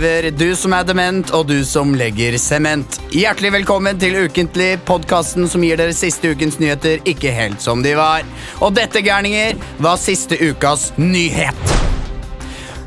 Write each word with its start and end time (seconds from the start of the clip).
grever, 0.00 0.30
du 0.30 0.56
som 0.56 0.72
er 0.72 0.84
dement, 0.84 1.30
og 1.36 1.46
du 1.46 1.60
som 1.64 1.92
legger 1.94 2.36
sement. 2.40 3.00
Hjertelig 3.12 3.52
velkommen 3.58 3.98
til 4.00 4.16
Ukentlig, 4.24 4.78
podkasten 4.88 5.48
som 5.48 5.64
gir 5.64 5.76
dere 5.76 5.94
siste 5.96 6.32
ukens 6.32 6.58
nyheter 6.60 7.02
ikke 7.08 7.32
helt 7.34 7.60
som 7.60 7.82
de 7.84 7.92
var. 7.98 8.24
Og 8.64 8.72
dette, 8.76 9.02
gærninger, 9.04 9.58
var 9.78 10.00
siste 10.00 10.38
ukas 10.40 10.90
nyhet. 10.96 11.76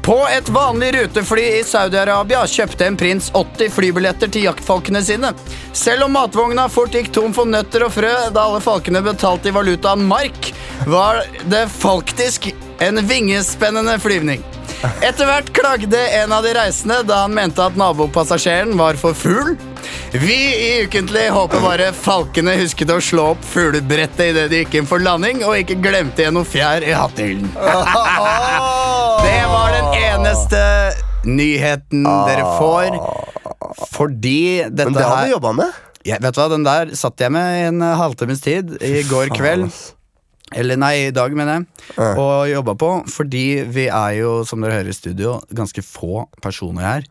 På 0.03 0.17
et 0.27 0.49
vanlig 0.51 0.89
rutefly 0.97 1.43
i 1.59 1.63
Saudi-Arabia 1.63 2.41
kjøpte 2.49 2.89
en 2.89 2.97
prins 2.99 3.29
80 3.31 3.71
flybilletter 3.71 4.31
til 4.33 4.49
jaktfalkene 4.49 5.03
sine. 5.05 5.31
Selv 5.71 6.09
om 6.09 6.17
matvogna 6.17 6.65
fort 6.71 6.97
gikk 6.97 7.13
tom 7.15 7.35
for 7.35 7.47
nøtter 7.47 7.85
og 7.87 7.93
frø 7.95 8.11
da 8.33 8.47
alle 8.49 8.59
falkene 8.63 9.03
betalte 9.05 9.51
i 9.51 9.55
valutaen 9.55 10.03
mark, 10.09 10.51
var 10.89 11.21
det 11.45 11.69
faktisk 11.77 12.49
en 12.83 12.99
vingespennende 13.07 13.95
flyvning. 14.03 14.43
Etter 15.03 15.27
hvert 15.29 15.49
klagde 15.55 15.99
en 16.19 16.33
av 16.35 16.43
de 16.43 16.51
reisende 16.57 16.97
da 17.07 17.21
han 17.23 17.33
mente 17.35 17.63
at 17.63 17.77
nabopassasjeren 17.79 18.73
var 18.79 18.97
for 18.99 19.15
fugl. 19.15 19.53
Vi 20.13 20.35
i 20.35 20.67
Ukentlig 20.85 21.29
håper 21.33 21.63
bare 21.63 21.87
falkene 21.95 22.53
husket 22.59 22.91
å 22.93 22.99
slå 23.01 23.29
opp 23.33 23.45
fuglebrettet 23.47 24.33
idet 24.33 24.45
de 24.51 24.59
gikk 24.61 24.75
inn 24.81 24.89
for 24.89 25.01
landing, 25.03 25.41
og 25.47 25.55
ikke 25.57 25.79
glemte 25.83 26.21
igjen 26.25 26.35
noe 26.37 26.47
fjær 26.47 26.85
i 26.85 26.91
hattehyllen. 26.95 27.49
Det 29.23 29.39
var 29.49 29.73
den 29.73 29.89
eneste 30.03 30.61
nyheten 31.25 32.03
dere 32.27 32.45
får. 32.59 32.99
Fordi 33.93 34.37
dette 34.67 34.89
Men 34.91 34.97
det 34.99 35.07
har 35.07 35.25
vi 35.25 35.33
jobba 35.33 35.51
med. 35.63 35.81
ja, 36.05 36.17
Vet 36.21 36.35
du 36.35 36.41
hva, 36.41 36.49
Den 36.51 36.65
der 36.67 36.91
satt 36.99 37.21
jeg 37.23 37.31
med 37.33 37.57
i 37.57 37.65
en 37.71 37.81
halvtimes 37.81 38.41
tid 38.43 38.75
i 38.83 39.01
går 39.09 39.31
kveld. 39.33 39.69
Eller 40.55 40.77
nei, 40.79 40.93
i 41.07 41.11
dag, 41.15 41.33
mener 41.35 41.59
jeg. 41.59 41.65
Ja. 41.97 42.09
Og 42.19 42.49
jobba 42.51 42.75
på. 42.79 42.89
Fordi 43.09 43.45
vi 43.73 43.87
er 43.89 44.17
jo, 44.19 44.33
som 44.47 44.61
dere 44.63 44.79
hører 44.79 44.89
i 44.91 44.97
studio, 44.97 45.39
ganske 45.55 45.81
få 45.85 46.25
personer 46.43 46.81
her. 46.87 47.07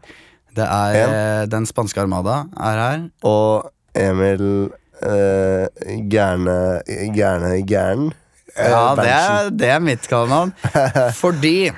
Det 0.57 0.65
er 0.69 0.97
En. 1.03 1.15
eh, 1.17 1.47
Den 1.49 1.65
spanske 1.67 2.01
armada 2.03 2.43
er 2.61 2.81
her. 2.83 3.05
Og 3.25 3.71
Emil 3.97 4.71
eh, 5.03 5.67
Gærne 6.13 6.83
Gærne 7.17 7.55
Gæren. 7.67 8.11
eh, 8.57 8.69
Ja, 8.71 8.95
det 8.97 9.09
er, 9.09 9.51
det 9.51 9.69
er 9.73 9.81
mitt 9.81 10.07
kallenavn. 10.09 10.53
Fordi 11.23 11.71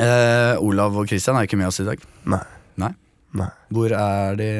eh, 0.00 0.54
Olav 0.64 0.96
og 0.96 1.06
Christian 1.08 1.36
er 1.36 1.46
ikke 1.48 1.56
med 1.60 1.68
oss 1.70 1.80
i 1.80 1.86
dag. 1.88 2.00
Nei. 2.24 2.40
Nei. 2.80 2.92
Nei. 3.34 3.50
Hvor 3.74 3.92
er 3.98 4.36
de? 4.40 4.50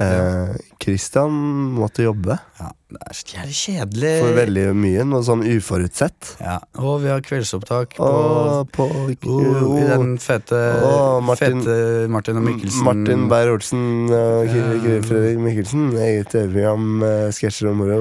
Eh, 0.00 0.54
Christian 0.80 1.34
måtte 1.76 2.00
jobbe 2.06 2.38
Ja, 2.58 2.70
det 2.88 3.00
er 3.04 3.16
så 3.18 3.26
jævlig 3.34 3.56
kjedelig. 3.60 4.12
for 4.22 4.36
veldig 4.38 4.62
mye. 4.80 5.02
Noe 5.04 5.20
sånn 5.26 5.42
uforutsett. 5.44 6.30
Ja, 6.40 6.54
Og 6.80 7.02
vi 7.02 7.10
har 7.12 7.20
kveldsopptak 7.20 7.96
på 7.98 8.06
Og 8.08 8.70
på 8.72 8.86
Oh, 8.88 9.76
I 9.76 9.84
den 9.90 10.16
fete, 10.18 10.56
Å, 10.80 11.20
Martin- 11.22 11.60
fete 11.60 12.08
Martin 12.08 12.40
og 12.40 12.46
Mikkelsen 12.48 12.84
Martin 12.88 13.28
Beyer-Olsen 13.28 13.84
og 14.10 14.48
Kri- 14.48 15.02
Fredrik 15.04 15.38
Mikkelsen. 15.44 15.84
Eget 16.00 16.30
TV-program, 16.32 17.02
eh, 17.02 17.28
sketsjer 17.36 17.68
og 17.70 17.76
moro. 17.76 18.00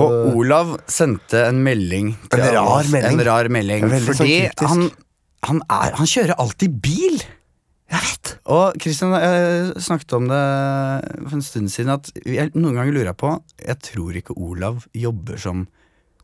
Og 0.00 0.36
Olav 0.40 0.78
sendte 0.88 1.44
en 1.48 1.62
melding 1.62 2.16
En 2.32 2.40
rar 2.40 2.84
melding. 2.88 3.20
En 3.20 3.24
rar 3.26 3.48
melding 3.48 3.84
En 3.84 4.00
Fordi 4.00 4.50
sånn 4.56 4.68
han, 4.68 4.90
han, 5.44 5.62
er, 5.68 5.92
han 6.00 6.06
kjører 6.06 6.34
alltid 6.38 6.80
bil 6.80 7.20
Jeg 7.92 8.00
vet! 8.00 8.32
Og 8.54 8.76
Kristian 8.80 9.12
jeg 9.16 9.82
snakket 9.84 10.12
om 10.16 10.26
det 10.30 10.40
For 11.28 11.36
en 11.38 11.44
stund 11.44 11.70
siden 11.72 11.92
At 11.94 12.10
jeg, 12.24 12.50
noen 12.56 12.78
ganger 12.78 12.92
lurer 12.96 13.10
jeg 13.12 13.18
på 13.20 13.32
Jeg 13.60 13.76
tror 13.84 14.18
ikke 14.20 14.36
Olav 14.40 14.86
jobber 14.96 15.40
som 15.40 15.66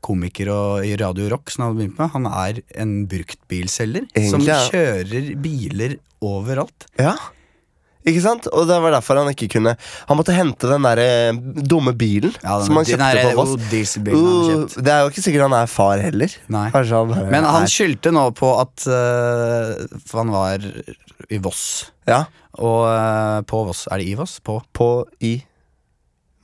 komiker 0.01 0.49
og 0.49 0.87
i 0.89 0.95
Radio 0.97 1.27
Rock 1.29 1.53
som 1.53 1.63
han 1.67 1.75
hadde 1.75 1.81
begynt 1.83 1.99
med. 2.01 2.13
Han 2.15 2.29
er 2.31 2.61
en 2.81 2.95
bruktbilselger 3.11 4.07
Som 4.33 4.47
kjører 4.47 5.35
biler 5.45 5.99
overalt 6.25 6.89
Ja. 7.01 7.13
Ikke 8.11 8.23
sant? 8.25 8.49
Og 8.53 8.67
det 8.69 8.77
var 8.83 8.95
derfor 8.97 9.21
han 9.23 9.31
ikke 9.33 9.49
kunne 9.55 9.77
Han 10.09 10.19
måtte 10.19 10.35
hente 10.37 10.69
den 10.71 10.87
der 10.87 11.01
eh, 11.05 11.39
dumme 11.71 11.93
bilen 11.97 12.33
ja, 12.43 12.57
den- 12.59 12.67
som 12.67 12.81
han 12.81 12.89
kjøpte 12.89 13.23
på 13.29 13.35
Voss. 13.39 13.55
oh, 13.57 13.69
dieselbilen 13.71 14.27
han 14.27 14.65
Uh, 14.67 14.83
det 14.83 14.93
er 14.95 15.05
jo 15.05 15.13
ikke 15.13 15.25
sikkert 15.27 15.47
han 15.49 15.57
er 15.61 15.71
far 15.71 16.03
heller. 16.03 16.35
Han 16.51 17.31
Men 17.31 17.45
han 17.49 17.67
er 17.67 17.71
skyldte 17.71 18.13
nå 18.15 18.27
på 18.37 18.51
at 18.61 18.87
uh, 18.91 20.01
For 20.07 20.23
han 20.25 20.33
var 20.35 20.65
i 21.31 21.39
Voss. 21.43 21.65
Ja, 22.11 22.25
Og 22.59 22.83
uh, 22.89 23.41
på 23.47 23.65
Voss. 23.69 23.87
Er 23.91 24.03
det 24.03 24.09
i 24.11 24.17
Voss? 24.19 24.39
På, 24.45 24.61
på 24.75 24.91
i 25.23 25.37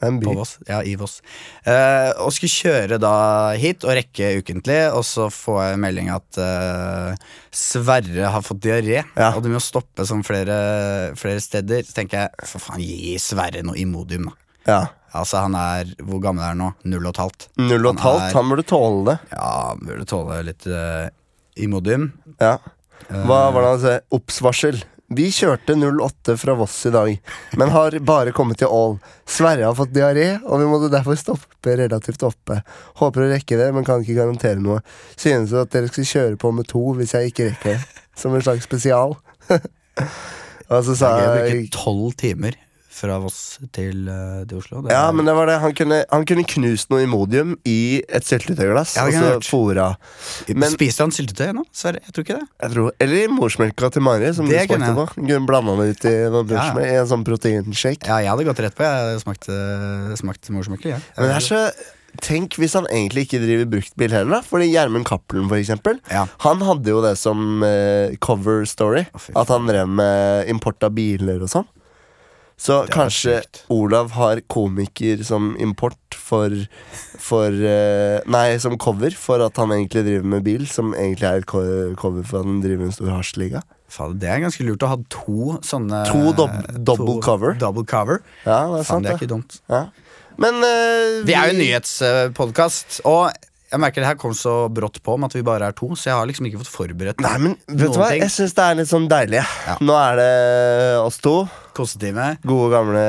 en 0.08 0.18
by. 0.20 0.26
på 0.28 0.34
Voss. 0.38 0.56
Ja, 0.68 0.80
i 0.82 0.94
Voss. 1.00 1.20
Eh, 1.66 2.10
og 2.22 2.32
skulle 2.32 2.52
kjøre 2.54 2.98
da 3.02 3.12
hit 3.60 3.84
og 3.84 3.94
rekke 3.98 4.30
ukentlig, 4.40 4.78
og 4.94 5.04
så 5.06 5.28
får 5.32 5.60
jeg 5.70 5.80
melding 5.84 6.10
at 6.14 6.38
eh, 6.42 7.14
Sverre 7.56 8.30
har 8.32 8.42
fått 8.44 8.60
diaré, 8.64 9.02
Ja. 9.16 9.30
og 9.34 9.42
du 9.44 9.48
må 9.52 9.60
stoppe 9.62 10.06
som 10.06 10.22
flere, 10.26 11.14
flere 11.16 11.40
steder. 11.40 11.82
Så 11.86 11.94
tenker 11.96 12.26
jeg, 12.26 12.46
for 12.48 12.62
faen, 12.62 12.80
gi 12.84 13.16
Sverre 13.22 13.62
noe 13.66 13.76
Imodium, 13.80 14.30
da. 14.30 14.36
Ja. 14.66 14.80
Altså, 15.16 15.38
han 15.44 15.54
er 15.54 15.92
Hvor 16.02 16.18
gammel 16.20 16.42
er 16.44 16.50
han 16.52 16.58
nå? 16.60 16.66
Null 16.90 17.06
og 17.06 17.14
et 17.14 17.20
halvt? 17.22 17.44
Null 17.62 17.86
og 17.86 17.94
et 17.94 18.02
halvt. 18.04 18.24
er- 18.26 18.34
Han 18.34 18.48
burde 18.50 18.64
tåle 18.68 19.04
det. 19.06 19.14
Ja, 19.32 19.50
han 19.70 19.78
burde 19.86 20.04
tåle 20.10 20.40
litt 20.44 20.66
eh, 20.66 21.08
Imodium. 21.64 22.10
Ja. 22.40 22.58
Eh, 23.08 23.22
Hva 23.24 23.38
var 23.54 23.62
det 23.62 23.70
han 23.70 23.80
sa? 23.80 23.94
Obs-varsel. 24.12 24.82
Vi 25.08 25.28
kjørte 25.30 25.76
08 25.78 26.34
fra 26.40 26.54
Voss 26.58 26.80
i 26.88 26.90
dag, 26.90 27.12
men 27.54 27.70
har 27.70 27.94
bare 28.02 28.32
kommet 28.34 28.58
til 28.58 28.72
Ål. 28.74 28.96
Sverre 29.22 29.68
har 29.68 29.76
fått 29.78 29.94
diaré, 29.94 30.32
og 30.42 30.58
vi 30.58 30.66
måtte 30.66 30.90
derfor 30.90 31.14
stoppe 31.20 31.76
relativt 31.78 32.24
oppe. 32.26 32.58
Håper 32.98 33.22
å 33.22 33.30
rekke 33.30 33.60
det, 33.60 33.70
men 33.76 33.86
kan 33.86 34.02
ikke 34.02 34.18
garantere 34.18 34.58
noe. 34.58 34.80
Synes 35.14 35.54
at 35.54 35.70
dere 35.74 35.92
skal 35.92 36.10
kjøre 36.10 36.40
på 36.42 36.50
med 36.56 36.66
to 36.72 36.82
hvis 36.98 37.14
jeg 37.14 37.30
ikke 37.30 37.50
rekker 37.52 37.76
det. 37.76 38.02
Som 38.18 38.34
en 38.34 38.42
slags 38.42 38.66
spesial. 38.66 39.14
og 40.72 40.78
så 40.88 40.98
sa 40.98 41.16
jeg 41.22 41.68
tolv 41.76 42.16
timer 42.18 42.58
fra 42.96 43.18
Voss 43.20 43.58
til, 43.76 44.06
eh, 44.08 44.44
til 44.48 44.58
Oslo. 44.58 44.80
Det 44.86 44.90
Ja, 44.94 45.08
er- 45.08 45.12
men 45.12 45.26
det 45.28 45.34
var 45.36 45.46
det. 45.50 45.58
Han 45.60 45.74
kunne, 45.76 45.98
han 46.10 46.24
kunne 46.24 46.44
knust 46.48 46.88
noe 46.90 47.02
Imodium 47.04 47.56
i 47.64 48.02
et 48.08 48.24
syltetøyglass, 48.24 48.96
Ja, 48.96 49.04
og 49.06 49.12
så 49.12 49.44
fora. 49.44 49.96
men- 50.48 50.72
Spiste 50.72 51.04
han 51.04 51.10
syltetøy 51.12 51.52
nå? 51.54 51.64
Sverre? 51.72 52.00
Jeg 52.06 52.12
tror 52.14 52.24
ikke 52.24 52.38
det. 52.40 52.48
Jeg 52.62 52.70
tror, 52.72 52.90
eller 53.00 53.16
i 53.16 53.26
morsmelka 53.28 53.92
til 53.92 54.02
Mari, 54.02 54.32
som 54.34 54.46
Det 54.48 54.66
du 54.68 54.74
kunne 54.74 54.86
smakte 54.94 55.14
på. 55.14 55.28
Hun 55.28 55.46
blanda 55.46 55.76
det 55.76 55.90
ut 55.96 56.04
i 56.06 56.30
noe 56.30 56.44
Ja, 56.48 56.64
ja. 56.66 56.74
med, 56.74 56.84
i 56.86 56.96
en 56.96 57.06
sånn 57.06 57.24
proteinshake. 57.24 58.06
Ja, 58.06 58.18
jeg 58.18 58.28
hadde 58.32 58.44
gått 58.48 58.58
rett 58.64 58.74
på. 58.74 58.82
Jeg 58.84 59.20
smakte, 59.22 60.16
smakte 60.18 60.50
morsmelk. 60.50 60.84
Ja. 60.84 60.98
Men 61.18 61.28
det 61.28 61.36
er 61.36 61.46
så 61.46 61.70
Tenk 62.22 62.54
hvis 62.56 62.72
han 62.72 62.86
egentlig 62.86 63.26
ikke 63.28 63.42
driver 63.44 63.66
bruktbil 63.68 64.10
heller, 64.10 64.30
da. 64.30 64.40
Fordi 64.40 64.70
Gjermund 64.72 65.04
Cappelen, 65.04 65.50
for 65.50 65.56
eksempel. 65.60 65.98
Ja. 66.10 66.24
Han 66.46 66.60
hadde 66.60 66.86
jo 66.86 67.02
det 67.02 67.18
som 67.18 67.62
eh, 67.62 68.16
cover 68.22 68.64
story. 68.64 69.02
Oh, 69.14 69.42
at 69.42 69.48
han 69.48 69.66
drev 69.66 69.86
med 69.86 70.48
import 70.48 70.82
av 70.82 70.94
biler 70.96 71.42
og 71.42 71.50
sånn. 71.52 71.66
Så 72.58 72.78
kanskje 72.88 73.34
sykt. 73.42 73.58
Olav 73.68 74.14
har 74.16 74.40
komiker 74.48 75.20
som 75.28 75.50
import 75.60 76.16
for, 76.16 76.54
for 77.20 77.52
uh, 77.52 78.22
Nei, 78.32 78.56
som 78.62 78.78
cover 78.80 79.12
for 79.12 79.44
at 79.44 79.60
han 79.60 79.74
egentlig 79.76 80.06
driver 80.06 80.30
med 80.32 80.46
bil, 80.46 80.64
som 80.70 80.94
egentlig 80.96 81.28
er 81.28 81.42
et 81.42 81.46
cover 81.50 82.22
for 82.24 82.40
at 82.40 82.48
han 82.48 82.62
driver 82.64 82.80
med 82.86 82.88
en 82.92 82.96
stor 82.96 83.12
hasjliga. 83.12 83.60
Faen, 83.92 84.16
det 84.18 84.26
er 84.32 84.40
ganske 84.42 84.64
lurt 84.66 84.82
å 84.82 84.88
ha 84.90 84.96
to 85.12 85.58
sånne 85.62 86.00
To 86.08 86.32
dob- 86.34 86.56
double 86.80 87.18
to 87.18 87.20
cover. 87.22 87.54
Double 87.60 87.84
cover. 87.86 88.22
Ja, 88.46 88.62
det 88.72 88.80
er 88.80 88.88
Faen, 88.88 88.88
sant, 88.88 89.04
det 89.06 89.12
er 89.12 89.20
ikke 89.20 89.30
dumt. 89.36 89.60
Ja. 89.70 89.84
Men 90.42 90.58
eh, 90.66 91.20
Vi 91.28 91.36
er 91.36 91.52
jo 91.52 91.54
en 91.54 91.60
nyhetspodkast, 91.62 92.98
og 93.08 93.30
jeg 93.70 93.80
merker 93.82 94.00
det 94.04 94.08
her 94.12 94.18
kom 94.20 94.34
så 94.36 94.52
brått 94.70 95.00
på 95.02 95.16
med 95.18 95.26
at 95.30 95.34
vi 95.38 95.42
bare 95.46 95.66
er 95.70 95.74
to, 95.76 95.88
så 95.98 96.10
jeg 96.10 96.16
har 96.18 96.26
liksom 96.30 96.46
ikke 96.46 96.60
fått 96.62 96.70
forberedt 96.70 97.20
Nei, 97.24 97.32
men 97.42 97.56
vet 97.66 97.92
du 97.92 97.98
hva? 97.98 98.10
ting. 98.12 98.22
Jeg 98.22 98.30
syns 98.34 98.54
det 98.54 98.64
er 98.66 98.78
litt 98.78 98.90
sånn 98.92 99.08
deilig. 99.10 99.42
Ja. 99.66 99.74
Nå 99.82 99.96
er 99.98 100.20
det 100.20 100.30
oss 101.02 101.18
to. 101.24 101.34
Kosetime. 101.76 102.36
Gode, 102.46 102.70
gamle 102.72 103.02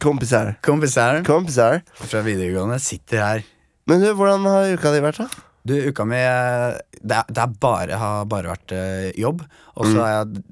kompiser. 0.00 0.54
Kompiser 0.64 1.22
Kompiser. 1.26 1.82
fra 1.94 2.22
videregående 2.24 2.78
sitter 2.82 3.22
her. 3.22 3.42
Men 3.90 4.00
du, 4.02 4.12
hvordan 4.14 4.46
har 4.46 4.72
uka 4.76 4.92
di 4.94 5.02
vært, 5.02 5.18
da? 5.24 5.42
Du, 5.66 5.74
uka 5.90 6.04
mi 6.06 6.18
eh, 6.18 6.78
Det, 7.02 7.16
er, 7.18 7.28
det 7.30 7.42
er 7.42 7.52
bare, 7.62 7.98
har 7.98 8.24
bare 8.30 8.50
vært 8.54 8.72
eh, 8.76 9.10
jobb. 9.18 9.42
Og 9.76 9.86
så 9.86 9.92
Mm. 9.96 10.00
har 10.02 10.12
jeg 10.12 10.42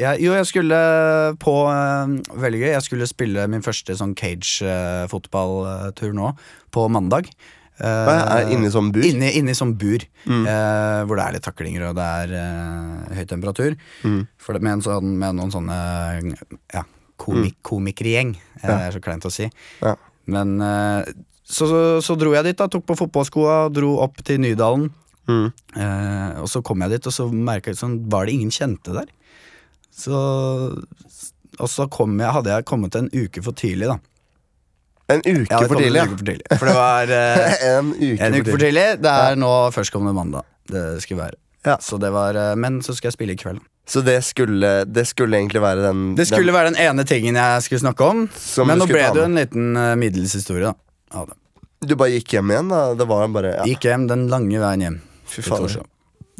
jeg, 0.00 0.20
Jo, 0.24 0.34
jeg 0.38 0.46
skulle 0.48 0.80
på 1.42 1.54
eh, 1.70 2.12
Veldig 2.42 2.60
gøy. 2.62 2.70
Jeg 2.72 2.84
skulle 2.86 3.06
spille 3.10 3.46
min 3.52 3.64
første 3.64 3.96
sånn 3.98 4.14
cage-fotballtur 4.18 6.12
nå, 6.16 6.32
på 6.74 6.86
mandag. 6.92 7.30
Uh, 7.80 8.44
inni 8.52 8.68
sånn 8.68 8.90
bur? 8.92 9.04
Inni, 9.08 9.30
inni 9.38 9.54
i 9.54 9.56
sånn 9.56 9.70
bur, 9.80 10.02
Mm. 10.28 10.42
uh, 10.44 11.00
hvor 11.08 11.16
det 11.16 11.24
er 11.24 11.32
litt 11.38 11.46
taklinger 11.46 11.86
og 11.88 11.94
det 11.96 12.04
er 12.04 12.28
uh, 12.36 13.14
høy 13.16 13.24
temperatur. 13.24 13.76
Mm. 14.04 14.18
For 14.36 14.52
det, 14.52 14.60
med, 14.66 14.72
en 14.74 14.82
sånn, 14.84 15.14
med 15.22 15.38
noen 15.38 15.54
sånne 15.54 15.78
ja, 16.74 16.82
komik, 17.16 17.56
komikergjeng. 17.64 18.34
Mm. 18.36 18.58
Ja. 18.60 18.66
Det 18.68 18.76
er 18.76 18.96
så 18.98 19.00
kleint 19.06 19.24
å 19.24 19.32
si. 19.32 19.48
Ja. 19.80 19.94
Men 20.30 20.60
så, 21.48 21.66
så, 21.66 21.78
så 22.04 22.14
dro 22.20 22.34
jeg 22.36 22.50
dit, 22.50 22.58
da 22.60 22.68
tok 22.70 22.84
på 22.86 22.98
fotballskoa, 23.00 23.70
dro 23.72 23.94
opp 24.04 24.20
til 24.28 24.38
Nydalen. 24.44 24.90
Mm. 25.30 25.48
Og 26.44 26.48
så 26.52 26.60
kom 26.66 26.84
jeg 26.84 26.98
dit, 26.98 27.08
og 27.08 27.16
så 27.16 27.26
merket 27.32 27.72
jeg 27.72 27.80
sånn, 27.80 27.96
var 28.12 28.28
det 28.28 28.36
ingen 28.36 28.52
kjente 28.54 28.92
der. 28.94 29.08
Så 30.00 30.20
Og 31.60 31.68
så 31.68 31.86
kom 31.92 32.14
jeg, 32.20 32.32
hadde 32.32 32.54
jeg 32.54 32.66
kommet 32.68 32.96
en 32.96 33.10
uke 33.12 33.42
for 33.44 33.56
tidlig, 33.56 33.90
da. 33.90 33.98
En 35.10 35.20
uke 35.26 35.50
hadde 35.50 35.68
for 35.68 35.82
tidlig, 35.82 36.00
en 36.00 36.12
uke 36.12 36.18
for 36.20 36.28
tidlig. 36.30 36.58
For 36.60 36.70
det 36.70 36.76
var 36.78 37.12
eh, 37.18 37.56
en 37.74 37.92
uke 37.96 38.14
en 38.16 38.38
uke 38.38 38.46
for 38.46 38.54
for 38.54 38.64
tidlig. 38.64 38.86
tidlig. 38.86 38.86
Det 39.04 39.14
er 39.26 39.40
nå 39.42 39.54
førstkommende 39.74 40.16
mandag. 40.16 40.48
Det 40.70 40.84
skulle 41.04 41.24
være. 41.26 41.36
Ja. 41.66 41.76
Så 41.82 41.98
det 42.00 42.12
var, 42.14 42.38
eh, 42.38 42.54
men 42.56 42.80
så 42.86 42.94
skal 42.96 43.10
jeg 43.10 43.18
spille 43.18 43.36
i 43.36 43.40
kveld. 43.40 43.60
Så 43.90 44.04
det 44.06 44.20
skulle, 44.22 44.84
det 44.86 45.02
skulle 45.10 45.36
egentlig 45.36 45.60
være 45.64 45.82
den 45.88 46.14
Det 46.14 46.28
skulle 46.28 46.52
være 46.54 46.70
den 46.70 46.78
ene 46.78 47.02
tingen 47.04 47.34
jeg 47.34 47.62
skulle 47.66 47.82
snakke 47.82 48.06
om, 48.06 48.28
Som 48.38 48.70
men 48.70 48.78
nå 48.78 48.86
ble 48.86 49.02
det 49.02 49.18
jo 49.18 49.24
en 49.26 49.34
liten 49.34 49.72
uh, 49.74 49.96
middels 49.98 50.36
historie. 50.38 50.68
da 50.70 50.76
av 51.10 51.30
det. 51.30 51.36
Du 51.88 51.96
bare 51.96 52.14
gikk 52.14 52.36
hjem 52.36 52.52
igjen, 52.52 52.70
da? 52.72 52.82
Det 52.98 53.06
var 53.08 53.30
bare 53.32 53.54
ja. 53.56 53.64
Gikk 53.68 53.88
hjem 53.88 54.06
den 54.10 54.26
lange 54.32 54.60
veien 54.62 54.84
hjem. 54.84 54.98
Fy 55.30 55.44
faen. 55.46 55.80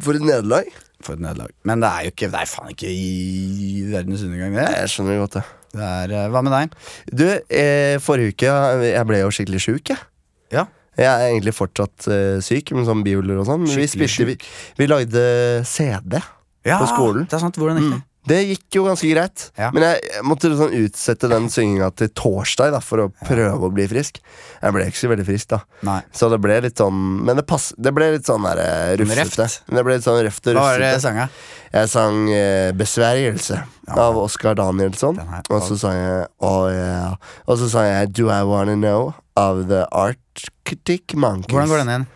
For 0.01 0.17
et 0.17 0.25
nederlag. 0.25 0.69
For 1.05 1.17
et 1.17 1.23
nederlag. 1.23 1.53
Men 1.67 1.81
det 1.83 1.89
er 1.89 2.05
jo 2.05 2.13
ikke 2.13 2.29
Det 2.31 2.41
er 2.41 2.49
faen 2.51 2.75
ikke 2.75 2.91
i 2.91 3.85
verdens 3.91 4.25
undergang, 4.27 4.57
det. 4.59 4.67
Jeg 4.81 4.91
skjønner 4.93 5.21
godt 5.23 5.39
det. 5.39 5.43
det 5.73 5.87
er, 5.87 6.13
eh, 6.19 6.27
hva 6.33 6.43
med 6.45 6.55
deg? 6.55 6.77
Du, 7.11 7.25
eh, 7.29 7.95
forrige 8.03 8.35
uke 8.35 8.53
Jeg 8.91 9.07
ble 9.09 9.23
jo 9.23 9.31
skikkelig 9.33 9.63
sjuk, 9.65 9.93
jeg. 9.93 10.05
Ja. 10.51 10.67
Jeg 10.99 11.07
er 11.07 11.31
egentlig 11.31 11.55
fortsatt 11.55 12.07
eh, 12.11 12.37
syk, 12.43 12.73
med 12.75 12.85
sånn 12.89 13.03
bihuler 13.05 13.41
og 13.41 13.47
sånn. 13.47 13.63
Men 13.63 13.79
vi, 13.79 13.87
spilte, 13.89 14.27
vi, 14.27 14.37
vi 14.77 14.87
lagde 14.89 15.25
CD. 15.65 16.19
ja 16.67 16.81
På 16.81 16.89
skolen. 16.91 17.25
Det 17.25 17.37
er 17.39 17.45
sant. 17.45 17.57
Hvordan 17.57 17.79
ikke? 17.81 17.99
det? 17.99 18.07
Det 18.29 18.37
gikk 18.45 18.75
jo 18.77 18.83
ganske 18.85 19.07
greit. 19.09 19.47
Ja. 19.57 19.71
Men 19.73 19.85
jeg 19.87 20.21
måtte 20.27 20.51
sånn 20.53 20.75
utsette 20.77 21.29
den 21.31 21.47
synginga 21.49 21.89
til 21.97 22.11
torsdag 22.13 22.75
da 22.75 22.81
for 22.83 23.05
å 23.05 23.07
prøve 23.25 23.65
å 23.65 23.71
bli 23.73 23.87
frisk. 23.89 24.19
Jeg 24.61 24.75
ble 24.75 24.85
ikke 24.91 24.99
så 24.99 25.09
veldig 25.09 25.25
frisk, 25.25 25.47
da. 25.55 25.61
Nei. 25.87 25.97
Så 26.13 26.29
det 26.29 26.37
ble 26.43 26.59
litt 26.67 26.77
sånn 26.77 26.99
Men 27.25 27.39
det, 27.39 27.47
pass, 27.49 27.71
det 27.81 27.93
ble 27.95 28.11
litt 28.13 28.29
sånn 28.29 28.45
der, 28.45 28.61
eh, 28.61 28.93
rufsete. 29.01 29.47
Det 29.65 29.85
ble 29.87 29.97
litt 29.97 30.05
sånn 30.05 30.21
røft 30.21 30.51
og 30.51 30.59
Hva 30.59 30.67
var 30.67 30.83
det 30.83 30.91
rufsete. 30.93 31.01
sanga? 31.07 31.27
Jeg 31.71 31.89
sang 31.89 32.21
eh, 32.35 32.69
'Besvergelse' 32.75 33.63
av 33.89 34.17
Oskar 34.21 34.57
Danielsson. 34.59 35.17
Og 35.49 35.65
så 35.65 35.79
sang 35.79 35.97
jeg 35.97 36.25
oh, 36.43 36.67
yeah. 36.69 37.15
Og 37.47 37.57
så 37.57 37.69
sang 37.73 37.89
jeg 37.89 38.13
'Do 38.13 38.29
I 38.29 38.43
Wanna 38.45 38.77
Know' 38.77 39.13
av 39.39 39.65
The 39.69 39.85
Arctic 39.91 41.15
Monkeys. 41.15 41.49
Hvordan 41.49 41.71
går 41.71 41.77
den 41.81 41.93
igjen? 41.95 42.07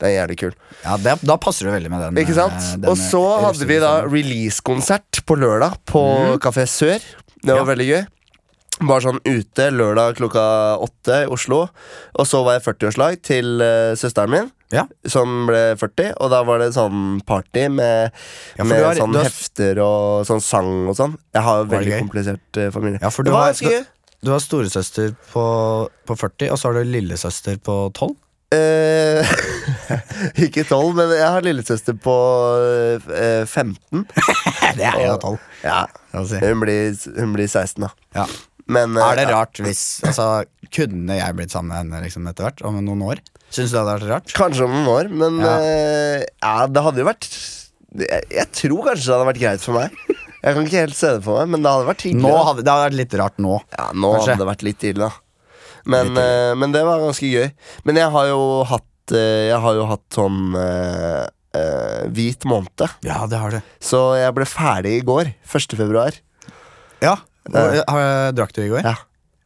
Den 0.00 0.08
er 0.08 0.14
jævlig 0.16 0.38
kul. 0.40 0.54
Ja, 0.84 0.96
det, 1.00 1.14
Da 1.26 1.36
passer 1.40 1.68
det 1.68 1.76
veldig 1.76 1.92
med 1.92 2.02
den. 2.02 2.18
Ikke 2.24 2.34
sant? 2.36 2.56
eh, 2.58 2.74
den, 2.80 2.88
Og 2.90 2.98
så 2.98 3.20
eh, 3.22 3.44
hadde 3.46 3.68
vi 3.70 3.78
da 3.82 3.92
release-konsert 4.08 5.22
på 5.28 5.36
lørdag 5.38 5.78
på 5.88 6.02
Kafé 6.42 6.66
Sør. 6.68 6.98
Det 7.44 7.52
var 7.52 7.62
Ja. 7.62 7.70
veldig 7.70 7.88
gøy. 7.92 8.02
Bare 8.82 9.00
sånn 9.04 9.20
ute 9.22 9.70
lørdag 9.70 10.16
klokka 10.18 10.44
åtte 10.82 11.20
i 11.22 11.30
Oslo. 11.30 11.68
Og 12.18 12.26
så 12.26 12.42
var 12.44 12.58
jeg 12.58 12.64
40-årslag 12.66 13.20
til 13.22 13.60
uh, 13.62 13.94
søsteren 13.94 14.30
min, 14.34 14.50
Ja. 14.74 14.84
som 15.06 15.46
ble 15.48 15.62
40. 15.80 16.12
Og 16.20 16.30
da 16.34 16.42
var 16.46 16.58
det 16.64 16.72
sånn 16.74 17.20
party 17.26 17.68
med, 17.70 18.10
Ja, 18.58 18.64
med 18.66 18.82
har- 18.84 18.98
sånn 18.98 19.14
har- 19.14 19.28
hefter 19.28 19.78
og 19.84 20.26
sånn 20.28 20.42
sang 20.42 20.88
og 20.90 20.96
sånn. 20.98 21.16
Jeg 21.34 21.42
har 21.46 21.62
jo 21.62 21.70
veldig 21.70 21.98
komplisert 22.02 22.60
uh, 22.60 22.70
familie. 22.74 22.98
Ja, 23.02 23.10
for 23.14 23.22
du 23.22 23.30
har- 23.32 23.52
du. 23.54 23.84
Du 24.24 24.30
har 24.32 24.40
storesøster 24.40 25.10
på, 25.34 25.42
på 26.08 26.14
40, 26.16 26.50
og 26.50 26.56
så 26.58 26.70
har 26.70 26.78
du 26.80 26.88
lillesøster 26.88 27.58
på 27.60 27.74
12. 27.92 28.14
Eh, 28.54 29.26
ikke 30.46 30.64
12, 30.64 30.94
men 30.96 31.10
jeg 31.12 31.26
har 31.28 31.44
lillesøster 31.44 31.96
på 32.00 32.14
eh, 33.12 33.44
15. 33.44 34.06
det 34.78 34.86
er 34.88 35.00
jo 35.08 35.16
12. 35.20 35.38
Ja, 35.64 35.82
hun 36.14 36.60
blir, 36.62 36.96
hun 37.18 37.34
blir 37.36 37.48
16, 37.50 37.84
da. 37.84 37.90
Ja. 38.16 38.26
Men 38.66 38.96
Er 38.96 39.18
det 39.18 39.26
eh, 39.26 39.32
rart 39.34 39.58
hvis 39.60 40.00
Altså, 40.08 40.46
Kunne 40.72 41.18
jeg 41.18 41.34
blitt 41.36 41.52
sammen 41.52 41.68
med 41.68 41.82
henne 41.82 41.98
liksom 42.06 42.24
etter 42.30 42.46
hvert? 42.46 42.62
Om 42.64 42.78
noen 42.86 43.02
år? 43.04 43.20
Syns 43.54 43.70
du 43.70 43.76
det 43.76 43.80
hadde 43.84 43.92
vært 44.00 44.10
rart? 44.10 44.32
Kanskje 44.34 44.66
om 44.66 44.72
noen 44.74 44.88
år, 44.90 45.10
men 45.14 45.36
Ja. 45.44 45.54
Uh, 45.62 46.22
ja 46.42 46.54
det 46.66 46.82
hadde 46.88 47.02
jo 47.04 47.08
vært 47.08 47.28
jeg, 47.94 48.24
jeg 48.34 48.46
tror 48.58 48.80
kanskje 48.88 49.06
det 49.06 49.14
hadde 49.14 49.26
vært 49.28 49.38
greit 49.44 49.62
for 49.62 49.76
meg. 49.78 49.92
Jeg 50.44 50.56
kan 50.56 50.64
ikke 50.66 50.80
helt 50.82 50.96
se 50.98 51.10
det 51.14 51.20
for 51.22 51.38
meg, 51.38 51.52
men 51.54 51.62
det 51.62 51.70
hadde 51.70 51.86
vært 51.86 52.02
hyggelig. 52.08 52.32
Hadde, 52.48 52.64
det 52.66 52.72
hadde 52.74 52.86
vært 52.88 52.96
litt 52.98 53.14
rart 53.20 53.38
nå. 53.44 53.58
ja, 53.78 53.84
nå 53.94 54.10
kanskje. 54.16 54.32
hadde 54.32 54.42
det 54.42 54.48
vært 54.50 54.64
litt 54.66 54.86
ille, 54.90 55.06
da. 55.06 55.12
Men, 55.84 56.08
Litt 56.10 56.18
ille. 56.18 56.24
eh, 56.50 56.54
men 56.58 56.74
det 56.74 56.82
var 56.88 57.04
ganske 57.04 57.30
gøy. 57.30 57.46
Men 57.86 58.00
jeg 58.00 58.10
har 58.16 58.26
jo 58.32 58.40
hatt 58.72 59.14
uh, 59.14 59.44
Jeg 59.46 59.60
har 59.66 59.78
jo 59.78 59.86
hatt 59.92 60.18
sånn 60.18 60.40
hvit 62.18 62.44
måned. 62.50 62.82
Ja, 63.06 63.20
det 63.30 63.38
har 63.38 63.54
du. 63.54 63.60
Så 63.78 64.00
jeg 64.18 64.34
ble 64.34 64.46
ferdig 64.48 64.96
i 64.98 65.04
går. 65.06 65.30
1. 65.46 65.76
februar. 65.78 66.16
Ja. 67.04 67.14
Drakk 67.46 68.56
du 68.56 68.62
i 68.64 68.72
går? 68.72 68.82
Ja, 68.82 68.96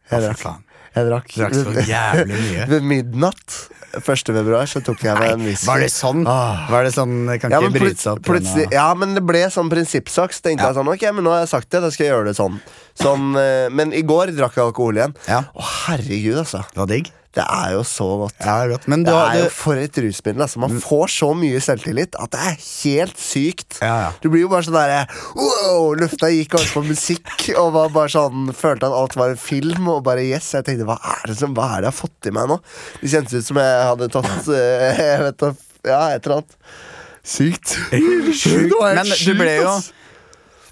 jeg 0.08 0.24
drakk. 0.24 0.46
Jeg 0.94 1.08
drakk. 1.10 1.34
Drakk 1.36 1.56
så 1.58 1.84
jævlig 1.84 2.38
mye. 2.46 2.64
Ved 2.72 2.86
midnatt 2.94 3.58
1. 3.92 4.32
februar 4.36 4.66
så 4.68 4.82
tok 4.84 5.00
jeg 5.02 5.14
meg 5.18 5.30
en 5.32 5.44
whisky. 5.46 5.66
Var 5.66 5.78
det 5.80 5.90
sånn? 5.92 6.24
Ah. 6.28 6.66
Var 6.70 6.84
det 6.84 6.92
sånn 6.94 7.14
det 7.26 7.40
Kan 7.40 7.50
Ja 7.50 7.60
ikke 7.60 7.72
bryte 7.78 7.98
seg 8.02 8.12
opp? 8.18 8.22
plutselig, 8.22 8.66
denne- 8.68 8.72
ja, 8.78 8.94
men 8.94 9.14
det 9.14 9.22
ble 9.24 9.44
sånn 9.50 9.70
prinsippsak. 9.70 10.32
Så 10.32 10.42
tenkte 10.42 10.60
Ja. 10.62 10.72
jeg 10.72 10.76
sånn, 10.76 10.92
ok, 10.92 11.02
men 11.14 11.24
nå 11.24 11.30
har 11.30 11.40
jeg 11.40 11.48
sagt 11.48 11.70
det, 11.70 11.80
da 11.80 11.90
skal 11.90 12.06
jeg 12.06 12.12
gjøre 12.14 12.24
det 12.26 12.36
sånn. 12.36 12.60
sånn 13.00 13.36
eh, 13.36 13.68
men 13.70 13.92
i 13.92 14.02
går 14.02 14.34
drakk 14.36 14.54
jeg 14.56 14.64
alkohol 14.64 14.94
igjen. 14.96 15.14
Ja. 15.28 15.42
Å, 15.54 15.62
herregud, 15.88 16.36
altså. 16.38 16.64
Det 16.68 16.76
var 16.76 16.86
digg? 16.86 17.10
Det 17.38 17.44
er 17.46 17.72
jo 17.76 17.82
så 17.86 18.06
godt. 18.24 18.34
Ja, 18.42 18.54
det 18.58 18.64
er 18.66 18.70
godt. 18.74 18.86
Men 18.90 19.04
du, 19.04 19.10
Det 19.10 19.14
har- 19.14 19.34
er 19.36 19.42
jo 19.44 19.50
for 19.54 19.78
et 19.78 19.98
rusmiddel. 20.02 20.42
Altså. 20.42 20.58
Man 20.64 20.80
får 20.82 21.04
så 21.14 21.28
mye 21.38 21.60
selvtillit 21.62 22.16
at 22.18 22.32
det 22.34 22.40
er 22.48 22.56
helt 22.58 23.16
sykt. 23.22 23.78
Ja, 23.80 23.94
ja. 24.08 24.08
Du 24.20 24.28
blir 24.32 24.42
jo 24.42 24.48
bare 24.50 24.66
sånn 24.66 24.74
derre 24.74 25.04
wow, 25.38 25.92
Lufta 26.00 26.30
gikk 26.34 26.54
over 26.58 26.72
på 26.74 26.82
musikk, 26.88 27.30
og 27.56 27.72
var 27.76 27.92
bare 27.94 28.10
sånn 28.10 28.50
følte 28.58 28.88
at 28.90 28.96
alt 28.98 29.14
var 29.20 29.30
en 29.36 29.40
film. 29.40 29.86
Og 29.94 30.02
bare 30.08 30.24
yes, 30.26 30.50
jeg 30.58 30.66
tenkte 30.66 30.88
hva 30.88 30.98
er 30.98 31.30
det 31.30 31.38
som 31.38 31.54
Hva 31.54 31.68
er 31.76 31.86
det 31.86 31.92
jeg 31.92 31.94
har 31.94 32.00
fått 32.02 32.26
i 32.26 32.34
meg 32.34 32.48
nå? 32.50 32.58
Det 33.00 33.10
kjentes 33.14 33.38
ut 33.38 33.48
som 33.52 33.56
jeg 33.62 33.86
hadde 33.88 34.08
tatt 34.18 34.48
eh, 34.48 34.98
Jeg 34.98 35.20
vet 35.28 35.38
da 35.44 35.52
Ja, 35.86 36.00
et 36.16 36.26
eller 36.26 36.40
annet. 36.42 36.58
Sykt. 37.28 37.76
sykt. 38.42 38.68
Det 38.72 38.80
var 38.80 38.94
helt 38.96 39.08
Men 39.08 39.14
du 39.24 39.34
ble 39.38 39.54
jo. 39.62 39.76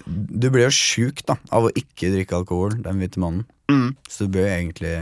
Du 0.07 0.49
ble 0.53 0.61
jo 0.67 0.71
sjuk 0.71 1.23
da 1.27 1.35
av 1.51 1.67
å 1.67 1.71
ikke 1.75 2.11
drikke 2.13 2.37
alkohol, 2.37 2.77
den 2.83 2.99
hvite 3.01 3.19
mannen. 3.19 3.45
Mm. 3.71 3.89
Så 4.07 4.27
du 4.27 4.37
bør 4.37 4.47
egentlig 4.47 4.93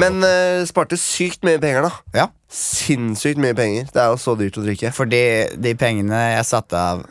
Men 0.00 0.22
eh, 0.26 0.64
sparte 0.68 0.98
sykt 1.00 1.44
mye 1.46 1.60
penger, 1.62 1.88
da. 1.88 1.92
Ja, 2.14 2.28
Sinnssykt 2.54 3.40
mye 3.42 3.54
penger. 3.58 3.88
Det 3.90 3.98
er 4.02 4.12
jo 4.12 4.18
så 4.22 4.36
dyrt 4.38 4.58
å 4.60 4.62
drikke. 4.62 4.92
fordi 4.94 5.20
de 5.58 5.72
pengene 5.74 6.20
Jeg 6.36 6.46
satte 6.46 6.78
av 6.78 7.04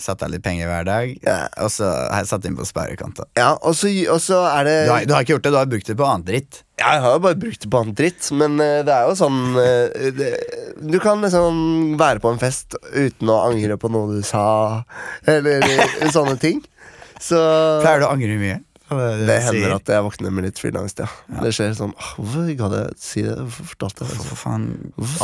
Satte 0.00 0.24
av 0.24 0.30
litt 0.32 0.40
penger 0.40 0.64
hver 0.64 0.86
dag, 0.88 1.10
Ja. 1.26 1.48
og 1.60 1.68
så 1.68 1.84
har 1.84 2.22
jeg 2.22 2.28
satt 2.30 2.46
inn 2.48 2.54
på 2.56 2.64
sparekonto. 2.64 3.26
Ja, 3.36 3.50
og 3.60 3.74
så, 3.76 3.90
og 4.08 4.16
så 4.24 4.38
er 4.48 4.64
det 4.64 4.76
Du 4.86 4.92
har, 4.94 5.04
du 5.04 5.12
har 5.12 5.26
ikke 5.26 5.34
gjort 5.34 5.44
det, 5.44 5.52
du 5.52 5.58
har 5.58 5.66
brukt 5.68 5.90
det 5.90 5.96
på 5.98 6.06
annet 6.08 6.24
dritt. 6.30 6.60
Ja, 6.80 6.94
Jeg 6.94 7.02
har 7.04 7.12
jo 7.18 7.20
bare 7.26 7.36
brukt 7.42 7.60
det 7.60 7.68
på 7.68 7.82
annet 7.82 7.98
dritt, 7.98 8.30
men 8.32 8.56
uh, 8.64 8.80
det 8.88 8.94
er 8.96 9.10
jo 9.10 9.18
sånn 9.20 9.36
uh, 9.60 10.08
det, 10.16 10.30
Du 10.80 10.96
kan 11.04 11.20
liksom 11.20 11.98
være 12.00 12.22
på 12.24 12.32
en 12.32 12.40
fest 12.40 12.78
uten 12.96 13.28
å 13.28 13.42
angre 13.50 13.76
på 13.76 13.92
noe 13.92 14.16
du 14.16 14.24
sa, 14.24 14.46
eller 15.28 15.68
sånne 16.16 16.38
ting. 16.40 16.64
Så 17.20 17.36
Pleier 17.84 18.00
du 18.00 18.08
å 18.08 18.14
angre 18.16 18.40
mye? 18.40 18.56
Det 18.98 19.36
hender 19.46 19.74
at 19.76 19.90
jeg 19.92 20.02
våkner 20.06 20.32
med 20.34 20.44
litt 20.48 20.58
frilans, 20.58 20.94
ja. 20.98 21.06
Det 21.44 21.52
skjer 21.54 21.72
sånn 21.78 21.92
«Åh, 21.94 22.10
Hvorfor 22.18 22.50
gadd 22.58 22.74
jeg 22.78 22.98
si 22.98 23.22
det? 23.26 23.36
Hvorfor 23.38 23.68
fortalte 23.72 24.06
jeg 24.08 24.16
det? 24.18 24.26
For 24.28 24.40
faen. 24.40 24.64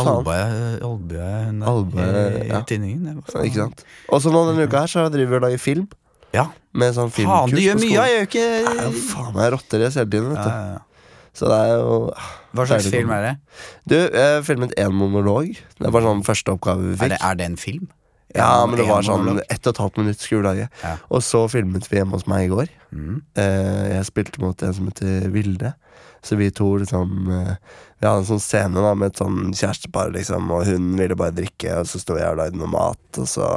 Albue 0.03 0.37
hun 0.39 1.63
er 1.63 1.71
Albue, 1.73 2.07
i, 2.07 2.49
ja. 2.51 2.61
tinningen. 2.69 3.21
Ikke 3.43 3.63
sant? 3.65 3.85
Og 4.11 4.23
så 4.23 4.33
nå 4.35 4.45
denne 4.51 4.67
uka 4.69 4.85
her 4.85 4.93
så 4.93 5.07
driver 5.13 5.35
vi 5.35 5.41
og 5.41 5.47
lager 5.49 5.63
film. 5.63 5.87
Ja. 6.35 6.49
Med 6.77 6.93
sånn 6.97 7.11
Faen, 7.15 7.51
du 7.55 7.61
gjør 7.63 7.79
mye, 7.81 7.95
jeg 7.97 8.15
gjør 8.17 8.27
ikke 8.29 8.47
er 8.61 8.99
faen 9.11 9.39
jeg 9.41 9.53
rotter 9.57 9.83
i 9.83 9.89
hele 9.89 10.07
tiden, 10.11 10.31
vet 10.35 10.43
du. 10.43 10.51
ja, 10.51 10.75
ja. 10.77 10.83
Så 11.37 11.51
det 11.53 11.57
er 11.67 11.75
jo 11.77 11.97
Hva 12.57 12.65
slags 12.65 12.87
film 12.89 13.11
er 13.13 13.25
det? 13.27 13.33
Du, 13.85 13.95
jeg 13.99 14.45
filmet 14.47 14.71
én 14.81 14.95
monolog. 14.97 15.51
Det 15.77 15.91
var 15.93 16.01
sånn 16.07 16.23
første 16.25 16.55
oppgave 16.55 16.81
vi 16.87 16.95
Er 16.95 17.01
fikk. 17.03 17.13
det, 17.13 17.19
er 17.29 17.35
det 17.37 17.49
en 17.51 17.59
film? 17.61 17.91
Ja, 18.35 18.67
men 18.67 18.79
det 18.79 18.89
var 18.89 19.05
sånn 19.07 19.39
ett 19.39 19.67
og 19.67 19.73
et 19.73 19.81
halvt 19.81 19.99
minutt 20.03 20.23
skoledag. 20.23 20.67
Ja. 20.83 20.95
Og 21.15 21.23
så 21.25 21.45
filmet 21.51 21.87
vi 21.91 22.01
hjemme 22.01 22.19
hos 22.19 22.27
meg 22.29 22.49
i 22.49 22.53
går. 22.53 22.71
Mm. 22.91 23.21
Eh, 23.39 23.85
jeg 23.95 24.09
spilte 24.09 24.43
mot 24.43 24.63
en 24.67 24.75
som 24.77 24.89
heter 24.91 25.29
Vilde. 25.35 25.73
Så 26.27 26.39
vi 26.41 26.49
to 26.51 26.73
liksom 26.81 27.29
eh, 27.31 27.53
Vi 28.01 28.07
hadde 28.07 28.25
en 28.25 28.31
sånn 28.33 28.43
scene 28.43 28.83
da 28.83 28.95
med 28.99 29.13
et 29.13 29.21
sånn 29.21 29.53
kjærestepar, 29.55 30.11
liksom, 30.17 30.51
og 30.53 30.67
hun 30.67 30.97
ville 30.99 31.17
bare 31.19 31.37
drikke, 31.37 31.79
og 31.81 31.87
så 31.89 32.01
sto 32.03 32.19
jeg 32.19 32.33
og 32.33 32.41
lagde 32.41 32.59
noe 32.59 32.73
mat, 32.73 33.21
og 33.23 33.31
så 33.31 33.51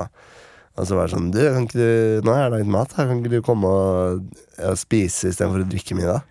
og 0.80 0.88
så 0.88 0.96
var 0.96 1.10
det 1.10 1.16
sånn 1.18 1.32
Du, 1.34 1.40
kan 1.44 1.66
ikke 1.68 1.80
du 1.80 2.24
Nå 2.24 2.32
har 2.32 2.46
jeg 2.46 2.54
lagd 2.54 2.72
mat, 2.72 2.94
her, 2.96 3.10
kan 3.10 3.20
ikke 3.20 3.34
du 3.34 3.42
komme 3.44 3.68
og, 3.68 4.22
og 4.64 4.78
spise 4.80 5.32
istedenfor 5.34 5.66
å 5.66 5.68
drikke 5.68 5.98
middag? 5.98 6.24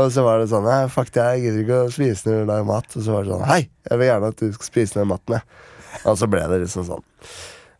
Og 0.00 0.10
så 0.12 0.24
var 0.24 0.40
det 0.40 0.50
sånn 0.52 0.66
Nei, 0.68 0.82
fuck 0.92 1.12
det, 1.14 1.24
jeg 1.24 1.46
gidder 1.46 1.64
ikke 1.64 1.78
å 1.86 1.94
spise 1.94 2.28
når 2.28 2.42
du 2.42 2.50
lager 2.50 2.68
mat. 2.68 2.90
Og 2.92 3.04
så 3.04 3.14
var 3.14 3.24
det 3.24 3.32
sånn 3.32 3.48
Hei, 3.48 3.62
jeg 3.88 4.00
vil 4.00 4.10
gjerne 4.10 4.30
at 4.34 4.42
du 4.42 4.52
skal 4.56 4.68
spise 4.68 5.00
den 5.00 5.10
maten, 5.10 5.38
jeg. 5.38 5.64
Og 6.04 6.20
så 6.20 6.28
ble 6.30 6.44
det 6.52 6.60
liksom 6.62 6.86
sånn. 6.86 7.06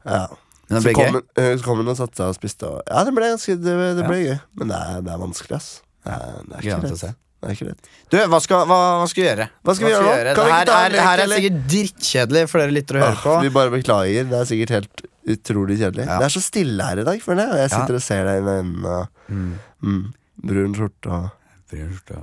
Ja. 0.07 0.27
Det 0.71 0.83
Så 0.85 0.93
kom, 0.95 1.17
eh, 1.37 1.57
så 1.59 1.65
kom 1.67 1.81
hun 1.83 1.89
og 1.91 1.97
satte 1.99 2.15
seg 2.21 2.29
og 2.31 2.37
spiste. 2.37 2.69
Og, 2.69 2.83
ja, 2.87 3.01
det 3.05 3.13
ble 3.17 3.27
ganske 3.33 3.57
Det, 3.59 3.73
det 3.99 4.05
ble 4.07 4.19
gøy. 4.23 4.37
Men 4.61 4.69
det 4.71 4.77
er, 4.79 5.01
det 5.03 5.11
er 5.17 5.19
vanskelig, 5.19 5.57
ass. 5.57 5.71
Det 6.07 6.13
er, 6.15 6.37
det 6.47 6.55
er 6.55 6.63
ikke 6.63 6.77
å 6.79 6.85
lett. 6.85 7.19
Det 7.41 7.49
er 7.49 7.57
ikke 7.57 7.67
lett. 7.71 7.89
Du, 8.13 8.17
hva 8.31 8.39
skal, 8.45 8.67
hva, 8.69 8.79
hva 9.01 9.07
skal 9.11 9.23
vi 9.23 9.27
gjøre? 9.31 9.47
Hva 9.65 9.75
skal 9.75 9.87
vi 9.89 9.93
gjøre 9.95 10.07
nå? 10.31 10.35
Kan 10.37 10.51
her, 10.53 10.71
er, 10.77 10.95
lek, 10.95 11.01
her 11.09 11.23
er 11.25 11.31
sikkert 11.35 11.61
drittkjedelig 11.73 12.43
for 12.53 12.61
dere 12.63 12.75
lyttere 12.77 13.01
å 13.01 13.07
høre 13.09 13.21
på. 13.25 13.35
vi 13.47 13.53
bare 13.57 13.73
beklager. 13.75 14.29
Det 14.31 14.39
er 14.39 14.49
sikkert 14.51 14.75
helt 14.77 15.03
utrolig 15.35 15.79
kjedelig. 15.81 16.07
Ja. 16.07 16.19
Det 16.21 16.29
er 16.29 16.35
så 16.37 16.43
stille 16.45 16.87
her 16.91 17.01
i 17.03 17.07
dag, 17.09 17.23
føler 17.25 17.43
jeg. 17.43 17.51
Og 17.51 17.59
jeg 17.63 17.71
Ja. 17.71 17.77
sitter 17.81 17.99
og 17.99 18.03
ser 18.07 18.25
deg 18.29 18.41
i 18.45 18.55
øynene. 18.61 18.95
Og, 18.95 19.09
Mm. 19.31 19.51
mm, 19.83 20.05
brun 20.45 20.75
skjorte 20.75 21.11
og 21.17 21.31
Brun 21.71 21.91
skjorte. 21.97 22.23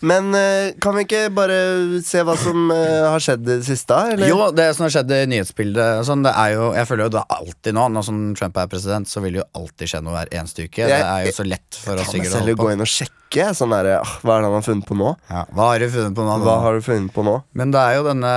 Men 0.00 0.32
eh, 0.34 0.72
kan 0.80 0.94
vi 0.96 1.02
ikke 1.04 1.28
bare 1.36 1.56
se 2.04 2.22
hva 2.24 2.36
som 2.40 2.70
eh, 2.72 3.04
har 3.12 3.20
skjedd 3.20 3.42
i 3.44 3.56
det 3.58 3.64
siste? 3.66 3.92
Eller? 4.14 4.24
Jo, 4.30 4.46
det 4.56 4.70
som 4.76 4.84
har 4.86 4.92
skjedd 4.94 5.10
i 5.12 5.18
nyhetsbildet 5.34 6.06
sånn, 6.08 6.22
det 6.24 6.32
er 6.32 6.50
jo, 6.56 6.70
Jeg 6.78 6.86
føler 6.88 7.02
jo 7.04 7.10
det 7.16 7.20
er 7.20 7.28
alltid 7.36 7.72
nå, 7.76 7.84
nå 7.92 8.00
som 8.06 8.16
Trump 8.38 8.56
er 8.62 8.66
president, 8.72 9.04
så 9.10 9.20
vil 9.24 9.32
det 9.36 9.42
jo 9.42 9.48
alltid 9.60 9.86
skje 9.92 10.00
noe 10.06 10.14
hver 10.16 10.28
eneste 10.40 10.64
uke. 10.64 10.80
Jeg- 10.86 10.88
det 10.88 11.04
er 11.04 11.20
jo 11.28 11.32
så 11.36 11.44
lett 11.48 11.72
for 11.84 11.94
oss 12.00 12.08
sikkert 12.14 12.32
å 12.32 12.34
selv 12.40 12.48
på. 12.56 12.60
gå 12.64 12.68
inn 12.72 12.84
og 12.86 12.90
sjekke? 12.94 13.44
Sånn 13.58 13.72
der, 13.76 13.84
ah, 14.00 14.12
hva 14.24 14.32
er 14.38 14.40
det 14.40 14.48
han 14.48 14.56
har 14.56 14.64
funnet 14.70 14.86
på 14.88 14.96
nå? 14.96 15.10
Ja, 15.28 15.42
hva 15.52 15.64
har 15.74 15.78
du 15.84 15.88
funnet 15.92 16.14
på 16.16 16.24
nå? 16.24 16.32
Hva 16.48 16.56
har 16.64 16.72
du 16.78 16.82
funnet 16.88 17.12
på 17.12 17.20
nå? 17.28 17.36
Men 17.52 17.68
det 17.76 17.82
er 17.84 17.92
jo 18.00 18.08
denne 18.08 18.32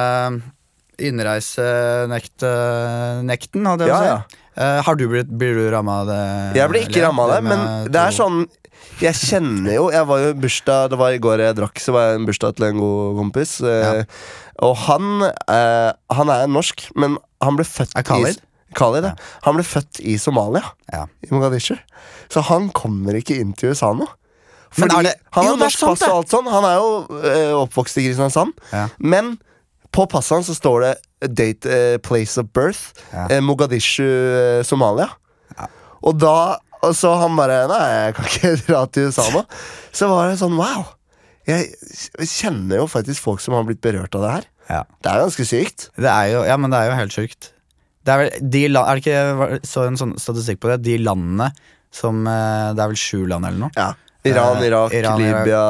innreisenekten, 1.01 3.65
hadde 3.67 3.83
jeg 3.88 3.91
Ja, 3.91 3.95
å 3.95 4.03
si. 4.03 4.07
ja. 4.11 4.19
Uh, 4.51 4.81
har 4.83 4.95
du 5.00 5.05
blitt, 5.07 5.29
blir 5.31 5.55
du 5.55 5.63
ramma 5.71 6.01
av 6.01 6.07
det? 6.11 6.19
Jeg 6.59 6.67
blir 6.69 6.81
ikke 6.83 7.00
ramma 7.05 7.23
av 7.23 7.29
det, 7.31 7.39
men 7.47 7.59
det 7.91 8.00
er 8.01 8.11
sånn 8.11 8.41
Jeg 9.01 9.15
kjenner 9.17 9.73
jo 9.75 9.89
Jeg 9.93 10.05
var 10.07 10.19
jo 10.21 10.29
i 10.33 10.38
bursdag 10.38 10.89
Det 10.91 10.97
var 11.00 11.11
i 11.15 11.17
går 11.21 11.41
jeg 11.41 11.55
drakk, 11.57 11.79
så 11.81 11.93
var 11.95 12.07
jeg 12.09 12.19
en 12.19 12.25
bursdag 12.29 12.55
til 12.57 12.65
en 12.67 12.79
god 12.81 13.17
kompis. 13.17 13.55
eh, 13.65 14.03
Og 14.61 14.75
han 14.85 15.23
eh, 15.25 15.91
Han 16.17 16.29
er 16.29 16.47
norsk, 16.51 16.88
men 16.95 17.17
han 17.41 17.57
ble 17.57 17.65
født 17.65 17.95
Er 17.97 18.05
Khalid? 18.05 18.38
i 18.71 18.73
Khalid, 18.77 19.03
ja. 19.03 19.13
Han 19.43 19.57
ble 19.57 19.63
født 19.67 20.00
i 20.00 20.17
Somalia, 20.21 20.61
Ja. 20.93 21.05
i 21.23 21.27
Mogadishu. 21.33 21.75
Så 22.31 22.39
han 22.47 22.69
kommer 22.71 23.17
ikke 23.19 23.35
inn 23.41 23.51
til 23.53 23.73
USA 23.73 23.89
nå. 23.93 24.05
Fordi 24.71 25.01
det- 25.03 25.17
Han 25.33 25.45
har 25.45 25.57
norsk 25.57 25.79
pass 25.83 26.01
og 26.07 26.13
alt 26.21 26.29
sånn. 26.31 26.47
Han 26.47 26.63
er 26.63 26.75
jo 26.77 27.19
eh, 27.19 27.51
oppvokst 27.51 27.97
i 28.00 28.05
Kristiansand. 28.07 28.53
Ja. 28.71 28.85
Men 28.97 29.39
på 29.91 30.05
passet 30.07 30.38
hans 30.38 30.47
så 30.47 30.55
står 30.55 30.85
det 30.85 31.35
date, 31.35 31.65
eh, 31.67 31.97
place 31.97 32.38
of 32.39 32.47
birth. 32.53 32.93
Ja. 33.11 33.27
eh, 33.29 33.41
Mogadishu, 33.41 34.63
Somalia. 34.63 35.09
Og 36.01 36.17
da 36.17 36.57
og 36.81 36.95
så 36.97 37.11
han 37.21 37.35
bare 37.38 37.61
Nei, 37.69 37.81
jeg 38.07 38.15
kan 38.17 38.29
ikke 38.31 38.51
dra 38.67 38.81
til 38.89 39.09
USA 39.11 39.27
nå. 39.35 39.43
Så 39.95 40.09
var 40.11 40.29
det 40.31 40.39
sånn 40.41 40.57
wow. 40.59 40.83
Jeg 41.47 41.71
kjenner 42.29 42.83
jo 42.83 42.88
faktisk 42.89 43.23
folk 43.25 43.41
som 43.43 43.55
har 43.57 43.65
blitt 43.67 43.81
berørt 43.83 44.13
av 44.17 44.23
det 44.25 44.31
her. 44.35 44.45
Ja. 44.71 44.81
Det 45.01 45.09
er 45.11 45.23
ganske 45.25 45.45
sykt. 45.50 45.88
Det 45.97 46.07
er 46.11 46.27
jo, 46.35 46.43
ja, 46.47 46.55
men 46.61 46.71
det 46.71 46.79
er 46.79 46.91
jo 46.91 46.97
helt 47.00 47.15
sjukt. 47.15 47.50
Det 48.05 48.13
er 48.13 48.21
vel 48.21 48.51
de 48.53 48.61
land, 48.71 48.88
Er 48.89 48.97
det 48.97 49.03
ikke 49.03 49.59
så 49.67 49.83
en 49.89 49.97
sånn 50.00 50.13
statistikk 50.21 50.61
på 50.63 50.69
det? 50.71 50.79
De 50.85 50.95
landene 51.01 51.51
som 51.93 52.21
eh, 52.29 52.71
Det 52.73 52.81
er 52.81 52.93
vel 52.93 52.97
sju 52.97 53.25
land 53.29 53.45
eller 53.45 53.67
noe? 53.67 53.73
Ja. 53.77 53.91
Iran, 54.25 54.57
Eh, 54.61 54.67
Irak, 54.69 54.93
Iran. 54.93 55.21
Libya, 55.21 55.61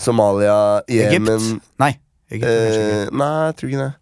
Somalia, 0.00 0.56
Jemen 0.92 1.28
Egypt? 1.40 1.68
Nei. 1.80 1.90
Egypt, 2.30 2.48
eh, 2.50 3.12
Nei, 3.16 3.30
jeg 3.48 3.56
tror 3.58 3.70
ikke 3.72 3.82
det. 3.84 3.92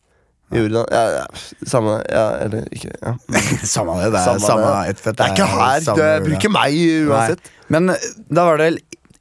Jordan 0.53 0.87
ja, 0.93 1.03
ja, 1.17 1.27
Samme 1.67 1.99
Ja, 2.11 2.25
eller 2.45 2.67
ikke. 2.73 2.93
Ja. 3.03 3.15
Samme 3.75 3.97
det. 4.03 4.11
Det 4.13 4.21
er 4.21 4.25
Samme 4.27 4.45
samme, 4.47 4.67
det. 4.69 4.89
outfit, 4.93 5.19
Det 5.19 5.27
er 5.27 5.37
ikke 5.37 5.51
her. 5.53 5.87
Det 6.01 6.11
bruker 6.29 6.53
meg 6.61 6.81
uansett. 7.09 7.41
Nei. 7.47 7.59
Men 7.73 7.95
da 8.29 8.45
var 8.51 8.61
det 8.61 8.71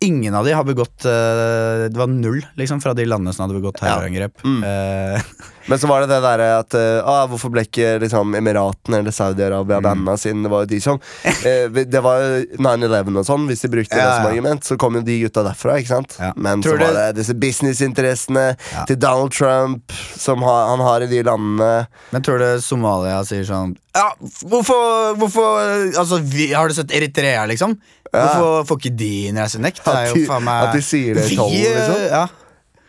Ingen 0.01 0.34
av 0.36 0.46
de 0.46 0.53
har 0.58 0.63
begått 0.65 1.05
eh, 1.05 1.86
Det 1.93 1.98
var 2.00 2.08
null 2.10 2.39
liksom 2.58 2.81
fra 2.81 2.93
de 2.98 3.05
landene 3.05 3.34
som 3.36 3.43
hadde 3.46 3.60
begått 3.60 3.77
terrorangrep. 3.81 4.41
Mm. 4.43 4.63
Eh, 4.65 5.22
Men 5.70 5.77
så 5.79 5.86
var 5.88 6.01
det 6.01 6.08
det 6.10 6.17
derre 6.24 6.46
at 6.58 6.74
uh, 6.74 7.27
Hvorfor 7.29 7.51
ble 7.53 7.62
ikke 7.67 8.00
liksom, 8.01 8.34
Emiratene 8.36 8.98
eller 9.03 9.13
Saudi-Arabia 9.13 9.77
Mm. 9.77 9.84
banna 9.86 10.15
siden 10.17 10.41
det 10.43 10.50
var 10.50 10.63
jo 10.65 10.70
de 10.72 10.79
som 10.81 10.98
Det 11.93 12.01
var 12.01 12.24
jo 12.24 12.58
9-11 12.58 13.20
og 13.22 13.27
sånn, 13.27 13.46
hvis 13.50 13.62
de 13.62 13.70
brukte 13.75 13.96
det 14.00 14.08
som 14.10 14.25
argument. 14.31 14.65
Så 14.65 14.77
kom 14.81 14.98
jo 14.98 15.03
de 15.05 15.20
gutta 15.22 15.43
derfra, 15.46 15.77
ikke 15.79 15.93
sant? 15.93 16.17
Ja. 16.20 16.31
Men 16.36 16.63
Tror 16.65 16.79
så 16.81 16.88
var 16.88 16.98
det 16.98 17.05
disse 17.22 17.36
businessinteressene 17.38 18.48
Ja. 18.74 18.84
til 18.89 18.98
Donald 19.00 19.31
Trump 19.38 19.93
som 20.17 20.41
ha, 20.46 20.58
han 20.74 20.81
har 20.84 21.05
i 21.05 21.10
de 21.13 21.22
landene. 21.29 21.86
men 22.12 22.25
tror 22.25 22.41
du 22.41 22.50
Somalia 22.65 23.22
sier 23.27 23.46
sånn 23.48 23.75
Ja, 23.96 24.10
hvorfor, 24.50 25.15
hvorfor 25.20 25.62
Altså, 26.00 26.17
vi, 26.24 26.51
Har 26.53 26.67
du 26.70 26.74
sett 26.77 26.91
Eritrea, 26.96 27.46
liksom? 27.50 27.77
Hvorfor 28.12 28.65
får 28.68 28.77
ikke 28.82 28.96
de 28.98 29.12
innreisenekt? 29.32 29.84
Det 29.86 29.88
At 29.88 30.13
de- 30.13 30.39
meg 30.44 30.68
at 30.68 30.74
de 30.75 30.82
sier 30.84 31.15
det 31.15 31.25
i 31.25 31.30
Vi, 31.30 31.36
tolv, 31.39 31.51
liksom? 31.56 31.96
eh, 31.96 32.10
Ja, 32.12 32.27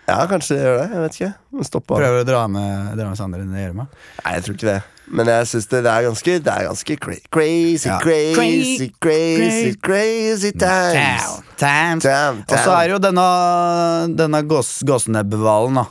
Ja, 0.09 0.27
kanskje 0.27 0.57
de 0.57 0.63
gjør 0.65 0.79
det. 0.81 0.89
Jeg 0.91 1.01
vet 1.03 1.13
ikke. 1.21 1.65
Stoppa. 1.65 1.95
Prøver 1.95 2.25
å 2.25 2.27
dra 2.27 2.41
med, 2.51 2.97
dra 2.99 3.05
med 3.09 3.17
Sander 3.17 3.39
inn 3.41 3.55
i 3.55 3.61
gjørma. 3.63 3.87
Nei, 4.25 4.33
jeg 4.35 4.43
tror 4.43 4.55
ikke 4.59 4.67
det. 4.73 4.83
Men 5.13 5.27
jeg 5.31 5.47
syns 5.47 5.69
det, 5.69 5.83
det 5.85 5.93
er 5.93 6.03
ganske 6.09 6.35
Det 6.43 6.53
er 6.53 6.67
ganske 6.69 6.97
cra 7.01 7.15
crazy, 7.31 7.89
Ja. 7.89 7.99
crazy, 8.01 8.89
crazy, 9.01 9.75
crazy 9.83 10.51
times. 10.53 11.43
Times. 11.57 12.03
Damn, 12.03 12.39
Og 12.49 12.59
så 12.59 12.71
er 12.83 12.89
jo 12.91 12.99
denne, 12.99 13.27
denne 14.17 14.43
gås, 14.49 14.83
gåsenebbhvalen, 14.83 15.75
da. 15.75 15.85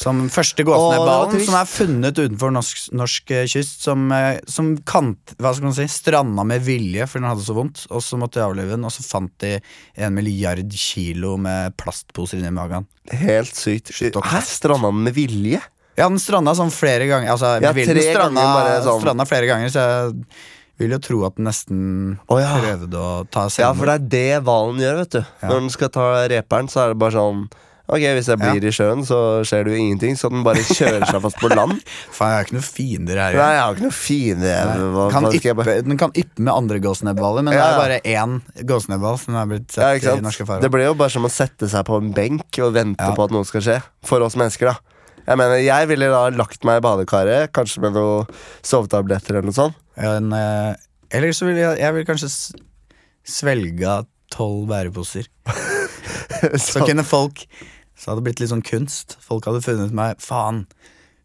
Som 0.00 0.22
første 0.32 0.64
trist. 0.64 1.46
som 1.50 1.56
er 1.58 1.66
funnet 1.68 2.16
utenfor 2.16 2.52
norsk, 2.54 2.86
norsk 2.96 3.32
eh, 3.36 3.48
kyst. 3.52 3.82
Som, 3.84 4.06
eh, 4.16 4.38
som 4.48 4.70
kant, 4.88 5.34
hva 5.36 5.52
skal 5.52 5.68
man 5.68 5.76
si, 5.76 5.84
stranda 5.92 6.44
med 6.48 6.64
vilje 6.64 7.04
fordi 7.10 7.24
den 7.26 7.30
hadde 7.34 7.44
så 7.44 7.56
vondt. 7.58 7.82
Og 7.92 8.04
så 8.04 8.16
måtte 8.20 8.40
de 8.40 8.46
avlive 8.46 8.72
den, 8.76 8.86
og 8.88 8.94
så 8.94 9.04
fant 9.04 9.34
de 9.44 9.58
en 10.00 10.16
milliard 10.16 10.72
kilo 10.72 11.34
med 11.40 11.76
plastposer 11.80 12.40
inni 12.40 12.54
magen. 12.56 12.88
Helt 13.12 13.52
sykt. 13.58 13.92
Hæ? 13.92 14.40
Stranda 14.48 14.88
den 14.88 15.04
med 15.04 15.18
vilje? 15.18 15.60
Ja, 15.98 16.08
den 16.08 16.20
stranda 16.22 16.54
sånn 16.56 16.72
flere 16.72 17.04
ganger. 17.10 17.34
Altså, 17.34 17.58
Ja, 17.60 17.74
tre 17.76 17.84
den 17.84 18.00
stranda, 18.00 18.40
ganger 18.40 18.56
bare 18.56 18.82
sånn. 18.86 19.04
stranda 19.04 19.28
flere 19.28 19.50
ganger, 19.50 19.68
så 19.74 19.84
jeg 19.84 20.14
vil 20.80 20.94
jo 20.96 21.00
tro 21.04 21.24
at 21.28 21.36
den 21.36 21.44
nesten 21.44 21.80
oh, 22.24 22.38
ja. 22.40 22.54
prøvde 22.56 22.96
å 22.96 23.10
ta 23.28 23.50
Ja, 23.60 23.74
for 23.76 23.90
det 23.90 23.98
er 23.98 24.06
det 24.14 24.44
hvalen 24.46 24.80
gjør, 24.80 25.02
vet 25.02 25.18
du. 25.18 25.20
Ja. 25.42 25.50
Når 25.50 25.66
den 25.66 25.74
skal 25.74 25.92
ta 25.92 26.06
reperen, 26.32 26.70
så 26.72 26.86
er 26.86 26.94
det 26.94 27.02
bare 27.02 27.18
sånn 27.18 27.50
Ok, 27.90 28.04
hvis 28.16 28.28
jeg 28.30 28.38
blir 28.40 28.64
i 28.68 28.72
sjøen, 28.74 29.00
så 29.06 29.16
skjer 29.46 29.64
det 29.66 29.72
jo 29.74 29.80
ingenting. 29.82 30.14
Så 30.18 30.30
den 30.30 30.44
bare 30.46 30.62
kjører 30.62 31.06
seg 31.10 31.22
fast 31.24 31.38
på 31.42 31.50
land. 31.58 31.80
Faen, 32.14 32.30
jeg 32.30 32.36
har 32.38 32.46
ikke 32.46 32.56
noen 32.56 32.66
fiender 32.66 33.20
her. 33.22 33.38
Nei, 33.38 33.48
jeg 33.56 33.62
har 33.64 33.74
ikke 33.76 33.86
noe 33.88 33.96
fiender 33.96 35.10
kan 35.14 35.26
yppe, 35.30 35.54
bare 35.58 35.74
Den 35.86 36.00
kan 36.00 36.14
yppe 36.22 36.44
med 36.46 36.52
andre 36.54 36.78
gåsenebbhvaler, 36.84 37.46
men 37.46 37.56
Ja, 37.56 37.64
det 37.66 37.72
er 37.72 37.80
bare 37.82 37.98
én 38.14 38.36
gåsenebbhval 38.70 39.18
som 39.22 39.38
er 39.40 39.50
blitt 39.50 39.74
ja, 39.74 39.90
sett 39.98 40.20
i 40.20 40.24
norske 40.24 40.46
farvann. 40.46 40.62
Det 40.66 40.70
blir 40.74 40.86
jo 40.88 40.94
bare 41.00 41.14
som 41.16 41.26
å 41.26 41.32
sette 41.32 41.68
seg 41.72 41.84
på 41.88 41.98
en 42.00 42.12
benk 42.16 42.60
og 42.62 42.74
vente 42.78 43.02
Ja. 43.10 43.16
på 43.16 43.26
at 43.26 43.34
noe 43.34 43.48
skal 43.48 43.66
skje. 43.66 43.78
For 44.06 44.22
oss 44.26 44.38
mennesker, 44.38 44.70
da. 44.70 45.00
Jeg 45.26 45.38
mener, 45.38 45.60
jeg 45.62 45.90
ville 45.90 46.08
da 46.10 46.22
lagt 46.34 46.64
meg 46.66 46.80
i 46.80 46.84
badekaret, 46.86 47.50
kanskje 47.54 47.82
med 47.84 47.94
noen 47.98 48.30
sovetabletter 48.66 49.36
eller 49.38 49.50
noe 49.50 49.58
sånt. 49.58 49.76
En, 50.00 50.32
eh, 50.32 50.72
eller 51.14 51.34
så 51.36 51.46
ville 51.50 51.60
jeg, 51.62 51.78
jeg 51.82 51.94
vil 51.98 52.06
kanskje 52.08 52.30
svelga 53.26 54.00
tolv 54.32 54.68
bæreposer. 54.70 55.26
Så 56.58 56.86
kunne 56.86 57.04
folk 57.04 57.42
Så 58.00 58.08
hadde 58.10 58.22
det 58.22 58.30
blitt 58.30 58.40
litt 58.40 58.52
sånn 58.54 58.64
kunst. 58.64 59.18
Folk 59.20 59.44
hadde 59.50 59.60
funnet 59.64 59.92
meg 59.92 60.16
Faen, 60.24 60.64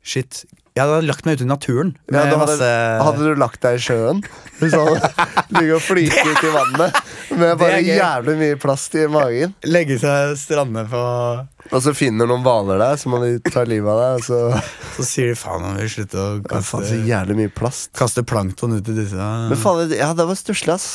shit. 0.04 0.44
Jeg 0.76 0.84
hadde 0.84 1.06
lagt 1.08 1.24
meg 1.24 1.38
ut 1.38 1.46
i 1.46 1.48
naturen. 1.48 1.94
Ja, 2.12 2.26
hadde, 2.26 2.36
masse 2.42 2.68
hadde 3.00 3.30
du 3.30 3.38
lagt 3.40 3.62
deg 3.64 3.78
i 3.78 3.84
sjøen? 3.86 4.18
Sånn, 4.60 4.98
Ligge 5.56 5.78
og 5.78 5.84
flyte 5.86 6.20
ut 6.28 6.42
i 6.44 6.52
vannet 6.52 6.98
med 7.40 7.54
bare 7.62 7.80
jævlig 7.80 8.36
mye 8.42 8.58
plast 8.60 8.98
i 9.00 9.06
magen. 9.08 9.56
Legge 9.72 9.96
seg 10.04 10.36
strande 10.42 10.84
på 10.92 11.00
Og 11.72 11.80
så 11.80 11.96
finner 11.96 12.28
noen 12.28 12.44
hvaler 12.44 12.84
deg, 12.84 13.00
så 13.00 13.14
må 13.14 13.22
de 13.24 13.32
ta 13.48 13.64
livet 13.64 13.88
av 13.88 14.04
deg. 14.04 14.28
Så 14.28 14.42
Så 14.98 15.08
sier 15.14 15.32
de 15.32 15.40
faen, 15.40 15.64
vil 15.78 15.88
vi 15.88 15.94
slutte 15.96 16.20
å 16.20 16.28
ja, 16.36 16.44
faen, 16.60 16.68
så 16.68 16.84
kaste, 16.84 17.02
jævlig 17.08 17.40
mye 17.40 17.56
plast. 17.56 17.94
kaste 17.96 18.28
plankton 18.28 18.76
ut 18.76 18.92
i 18.92 19.00
disse 19.00 19.32
Men 19.48 19.64
faen, 19.64 19.96
ja, 19.96 20.12
det 20.12 20.28
var 20.28 20.44
stusslig, 20.44 20.76
ass. 20.76 20.90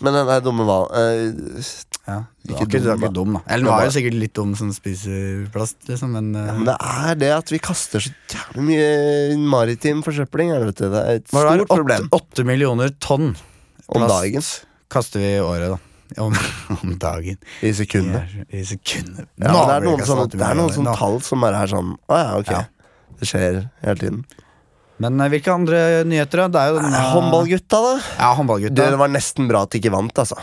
Men 0.00 0.14
den 0.16 0.28
der 0.30 0.40
dumme 0.44 0.64
hva 0.64 0.76
uh, 0.88 1.66
Ja, 2.06 2.14
du 2.46 2.54
Ikke 2.54 2.64
ikke, 2.68 2.80
dum, 2.86 3.02
dum, 3.12 3.34
da. 3.36 3.42
Eller 3.52 3.66
nå 3.66 3.74
er 3.74 3.88
jo 3.88 3.92
sikkert 3.98 4.16
litt 4.16 4.32
dum 4.38 4.54
som 4.56 4.70
spiser 4.72 5.42
plast, 5.52 5.76
liksom, 5.90 6.14
men, 6.16 6.30
uh, 6.38 6.46
ja, 6.46 6.54
Men 6.56 6.70
det 6.70 6.76
er 6.80 7.18
det 7.20 7.30
at 7.36 7.52
vi 7.52 7.60
kaster 7.62 8.00
så 8.06 8.12
jævlig 8.32 8.64
mye 8.70 9.36
maritim 9.52 10.00
forsøpling. 10.06 10.54
er 10.54 10.64
det, 10.64 10.70
vet 10.70 10.80
du. 10.80 10.88
Det 10.94 11.02
er 11.04 11.20
et 11.20 11.28
stort 11.28 11.44
er 11.44 11.50
det? 11.60 11.66
stort 11.66 11.76
problem 11.82 12.08
Åtte- 12.16 12.46
millioner 12.48 12.94
tonn 13.02 13.32
om 13.90 14.06
dagen. 14.08 14.42
kaster 14.90 15.20
vi 15.20 15.34
i 15.36 15.40
året, 15.44 15.74
da. 15.76 15.78
Om, 16.24 16.34
om 16.82 16.96
dagen. 16.98 17.36
I 17.62 17.70
sekundet. 17.76 18.32
I 18.50 18.64
sekunder. 18.66 19.28
Ja, 19.38 19.52
det 19.52 19.74
er 19.76 19.84
noen, 19.86 20.06
sånne, 20.06 20.26
det 20.32 20.42
er 20.42 20.58
noen 20.58 20.72
sånne 20.74 20.96
tall 20.98 21.20
som 21.22 21.44
er 21.46 21.60
sånn 21.70 21.92
Å 22.10 22.18
ja, 22.24 22.30
ok. 22.40 22.50
Ja. 22.56 22.64
Det 23.20 23.28
skjer 23.28 23.60
hele 23.84 24.00
tiden. 24.00 24.24
Men 25.00 25.20
eh, 25.24 25.30
hvilke 25.32 25.52
andre 25.54 25.78
nyheter, 26.08 26.42
da? 26.44 26.48
Det 26.52 26.60
er 26.62 26.72
jo 26.74 26.80
denne 26.84 27.04
Håndballgutta, 27.14 27.78
da? 27.86 27.92
Ja, 28.18 28.30
Du, 28.34 28.40
håndballgutta. 28.40 28.88
det 28.94 28.98
var 29.00 29.12
nesten 29.14 29.48
bra 29.48 29.62
at 29.64 29.72
de 29.72 29.80
ikke 29.80 29.92
vant, 29.94 30.18
altså. 30.20 30.36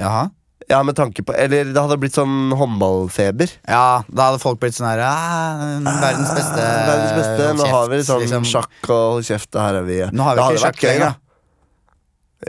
Jaha. 0.00 0.24
Ja, 0.64 0.78
med 0.82 0.96
tanke 0.96 1.20
på 1.26 1.34
Eller 1.36 1.66
det 1.68 1.76
hadde 1.76 1.98
blitt 2.00 2.14
sånn 2.16 2.48
håndballfeber. 2.56 3.50
Ja, 3.68 4.00
da 4.08 4.30
hadde 4.30 4.40
folk 4.40 4.62
blitt 4.62 4.72
sånn 4.78 4.86
her 4.88 5.02
ah, 5.04 5.60
Verdens 5.84 6.30
beste. 6.32 6.62
Ah, 6.62 6.86
Verdens 6.88 7.12
beste. 7.18 7.50
Nå 7.58 7.66
har 7.68 7.90
vi 7.92 7.98
sånn 8.06 8.22
liksom. 8.24 8.46
sjakk 8.48 8.88
og 8.88 9.02
hold 9.18 9.28
kjeft, 9.28 9.50
og 9.52 9.60
her 9.60 9.78
er 9.82 9.86
vi. 9.90 9.98
Nå 10.16 10.24
har 10.24 10.38
vi 10.40 10.46
ikke 10.46 10.62
sjakk 10.64 10.80
gøy, 10.80 10.88
lenger, 10.88 11.12
da. 11.12 11.20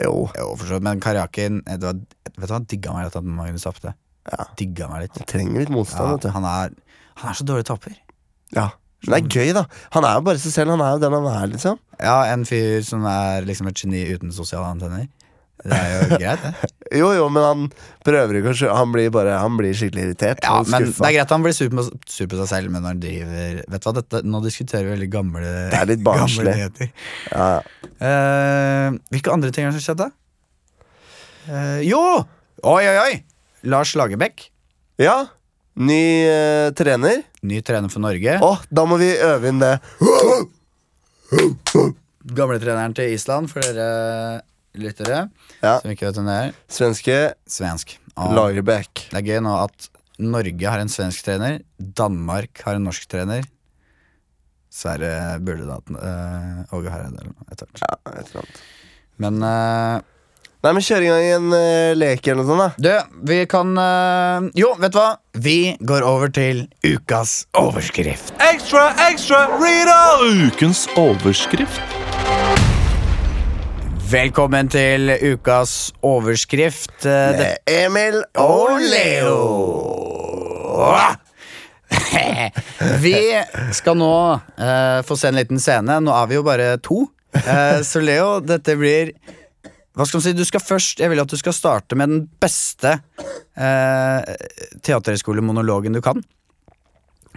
Jo. 0.06 0.14
Jo, 0.36 0.48
for 0.56 0.68
så 0.72 0.80
men 0.84 1.00
Karjakin 1.00 1.60
eh, 1.64 1.76
Vet 1.80 2.00
du 2.36 2.42
hva, 2.42 2.50
han 2.54 2.66
digga 2.68 2.92
meg 2.96 3.06
litt 3.08 3.20
at 3.20 3.28
Magnus 3.36 3.64
tapte. 3.68 3.92
Ja. 4.32 4.48
Digga 4.58 4.88
meg 4.90 5.06
litt. 5.06 5.20
Han 5.20 5.28
trenger 5.30 5.62
litt 5.62 5.72
motstand, 5.72 6.08
Ja, 6.08 6.16
vet 6.16 6.26
du. 6.26 6.32
han, 6.34 6.48
er, 6.50 6.74
han 7.20 7.30
er 7.30 7.38
så 7.38 7.46
dårlig 7.48 7.68
taper. 7.68 7.94
Ja. 8.56 8.66
Men 9.04 9.12
det 9.12 9.18
er 9.18 9.28
gøy, 9.36 9.52
da. 9.56 9.66
Han 9.94 10.06
er 10.08 10.16
jo 10.18 10.24
bare 10.26 10.40
seg 10.42 10.54
selv. 10.54 10.72
Han 10.74 10.82
er 10.82 10.96
jo 10.96 11.02
den 11.04 11.14
han 11.18 11.28
er, 11.30 11.46
liksom. 11.52 11.78
Ja, 12.00 12.16
en 12.32 12.46
fyr 12.48 12.80
som 12.86 13.04
er 13.10 13.46
liksom 13.46 13.68
et 13.70 13.82
geni 13.82 14.02
uten 14.16 14.32
sosiale 14.34 14.70
antenner. 14.72 15.06
Det 15.66 15.76
er 15.76 15.92
jo 15.92 16.18
greit, 16.20 16.42
det. 16.42 16.72
Jo, 17.00 17.08
jo, 17.16 17.24
men 17.32 17.42
han 17.42 17.62
prøver 18.06 18.36
ikke 18.38 18.52
å 18.68 18.74
Han 18.76 18.92
blir 18.94 19.08
bare 19.10 19.40
Han 19.40 19.56
blir 19.58 19.74
skikkelig 19.74 20.04
irritert. 20.04 20.44
Ja, 20.44 20.60
og 20.60 20.68
men 20.70 20.84
Det 20.86 21.08
er 21.08 21.14
greit 21.16 21.32
han 21.34 21.42
blir 21.42 21.56
sur 21.56 21.72
på, 21.72 21.82
sur 21.82 22.28
på 22.30 22.38
seg 22.38 22.50
selv, 22.52 22.70
men 22.70 22.84
når 22.84 22.92
han 22.92 23.00
driver 23.02 23.56
Vet 23.72 23.82
du 23.82 23.88
hva, 23.88 23.94
dette, 23.96 24.20
Nå 24.28 24.40
diskuterer 24.44 24.86
vi 24.86 24.92
veldig 24.92 25.08
gamle 25.10 25.42
Det 25.72 25.80
er 25.80 25.90
litt 25.90 26.04
barnslig. 26.06 26.54
Ja. 27.32 27.48
Uh, 27.98 29.00
hvilke 29.10 29.34
andre 29.34 29.50
ting 29.50 29.66
er 29.66 29.74
det 29.74 29.80
som 29.80 29.86
skjedde? 29.88 30.10
Eh, 31.46 31.80
jo! 31.88 32.02
Oi, 32.66 32.82
oi, 32.86 32.96
oi! 33.02 33.12
Lars 33.66 33.96
Lagerbäck. 33.98 34.50
ja. 35.02 35.24
Ny 35.76 36.02
eh, 36.24 36.70
trener. 36.76 37.22
Ny 37.44 37.60
trener 37.66 37.92
for 37.92 38.00
Norge. 38.00 38.38
Å, 38.40 38.52
da 38.72 38.84
må 38.88 38.96
vi 39.00 39.10
øve 39.20 39.50
inn 39.52 39.60
det. 39.60 39.74
Gamle 42.36 42.58
treneren 42.62 42.94
til 42.96 43.12
Island, 43.12 43.50
for 43.52 43.60
dere 43.64 44.40
lyttere 44.76 45.26
Ja. 45.62 45.78
som 45.80 45.90
ikke 45.92 46.08
vet 46.08 46.16
hvem 46.18 46.26
det 46.30 46.38
er. 46.46 46.56
Svenske 46.68 47.18
Svensk. 47.48 47.96
Og 48.16 48.32
Lagerbäck. 48.36 49.06
det 49.12 49.20
er 49.20 49.26
gøy 49.28 49.42
nå 49.44 49.52
at 49.66 49.90
Norge 50.18 50.64
har 50.72 50.80
en 50.80 50.88
svensk 50.88 51.26
trener, 51.26 51.58
Danmark 51.76 52.62
har 52.64 52.78
en 52.78 52.86
norsk 52.88 53.04
trener. 53.12 53.44
Sverre 54.72 55.36
burde 55.44 55.66
da 55.68 55.76
uh, 55.76 56.76
Åge 56.76 56.88
Hareide 56.92 57.20
eller 57.20 57.32
noe 57.34 57.46
hvert. 57.52 57.82
Ja, 57.84 57.96
et 58.16 58.30
eller 58.32 58.42
annet. 58.42 58.62
Men 59.20 59.44
eh, 59.48 60.00
Nei, 60.66 60.72
men 60.74 60.82
kjør 60.82 61.04
i 61.04 61.06
gang 61.12 61.24
en 61.30 61.52
uh, 61.54 61.92
lek 61.94 62.26
eller 62.26 62.42
noe 62.42 62.48
sånt, 62.48 62.80
da. 62.82 63.04
du, 63.06 63.20
vi 63.30 63.36
kan 63.46 63.68
uh, 63.78 64.48
Jo, 64.58 64.72
vet 64.82 64.90
du 64.90 64.98
hva? 64.98 65.12
Vi 65.38 65.76
går 65.86 66.02
over 66.02 66.32
til 66.34 66.64
ukas 66.82 67.44
overskrift. 67.54 68.32
Ekstra, 68.42 68.88
ekstra, 69.04 69.44
reader! 69.60 70.24
Ukens 70.48 70.88
overskrift. 70.98 71.78
Velkommen 74.10 74.66
til 74.74 75.14
ukas 75.36 75.76
overskrift. 76.02 76.98
Uh, 77.06 77.14
det- 77.38 77.62
Med 77.62 77.78
Emil 77.84 78.18
og 78.34 78.82
Leo. 78.90 79.38
vi 83.06 83.16
skal 83.70 84.02
nå 84.02 84.12
eh, 84.34 84.98
få 85.06 85.14
se 85.14 85.30
en 85.30 85.38
liten 85.38 85.62
scene. 85.62 86.00
Nå 86.02 86.10
er 86.10 86.26
vi 86.26 86.34
jo 86.40 86.42
bare 86.42 86.72
to. 86.82 87.04
Eh, 87.38 87.78
så 87.86 88.02
Leo, 88.02 88.40
dette 88.42 88.74
blir 88.74 89.14
Hva 89.96 90.04
skal 90.04 90.20
man 90.20 90.24
si? 90.26 90.32
Du 90.36 90.44
skal 90.44 90.60
først 90.60 91.00
Jeg 91.00 91.08
vil 91.12 91.22
at 91.22 91.30
du 91.32 91.38
skal 91.40 91.54
starte 91.56 91.96
med 91.96 92.10
den 92.12 92.24
beste 92.42 92.98
eh, 93.56 94.34
teaterhøyskolemonologen 94.84 95.96
du 95.96 96.02
kan. 96.04 96.20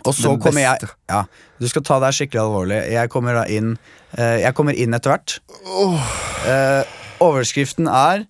Og 0.06 0.14
så 0.16 0.34
Den 0.34 0.42
kommer 0.44 0.64
jeg? 0.64 0.90
Ja, 1.12 1.26
Du 1.60 1.68
skal 1.72 1.84
ta 1.88 2.00
deg 2.04 2.16
skikkelig 2.16 2.42
alvorlig. 2.44 2.82
Jeg 2.94 3.12
kommer 3.12 3.40
da 3.42 3.46
inn 3.52 3.74
eh, 4.18 4.42
Jeg 4.44 4.56
kommer 4.56 4.76
inn 4.76 4.96
etter 4.96 5.16
hvert. 5.16 5.40
Eh, 6.48 6.84
overskriften 7.24 7.90
er 7.92 8.28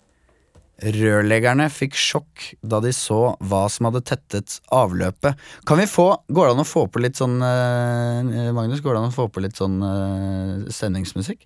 Rørleggerne 0.80 1.66
fikk 1.68 1.92
sjokk 2.00 2.46
da 2.64 2.78
de 2.80 2.88
så 2.96 3.34
hva 3.44 3.66
som 3.68 3.90
hadde 3.90 4.00
tettet 4.08 4.54
avløpet. 4.72 5.36
Kan 5.68 5.76
vi 5.76 5.84
få, 5.90 6.06
Går 6.32 6.48
det 6.48 6.54
an 6.54 6.62
å 6.62 6.68
få 6.68 6.86
på 6.88 7.02
litt 7.04 7.20
sånn 7.20 7.36
eh, 7.44 8.48
Magnus, 8.56 8.80
går 8.80 8.96
det 8.96 9.02
an 9.02 9.10
å 9.10 9.16
få 9.18 9.26
på 9.28 9.42
litt 9.44 9.60
sånn 9.60 9.76
eh, 9.84 10.70
stemningsmusikk? 10.72 11.44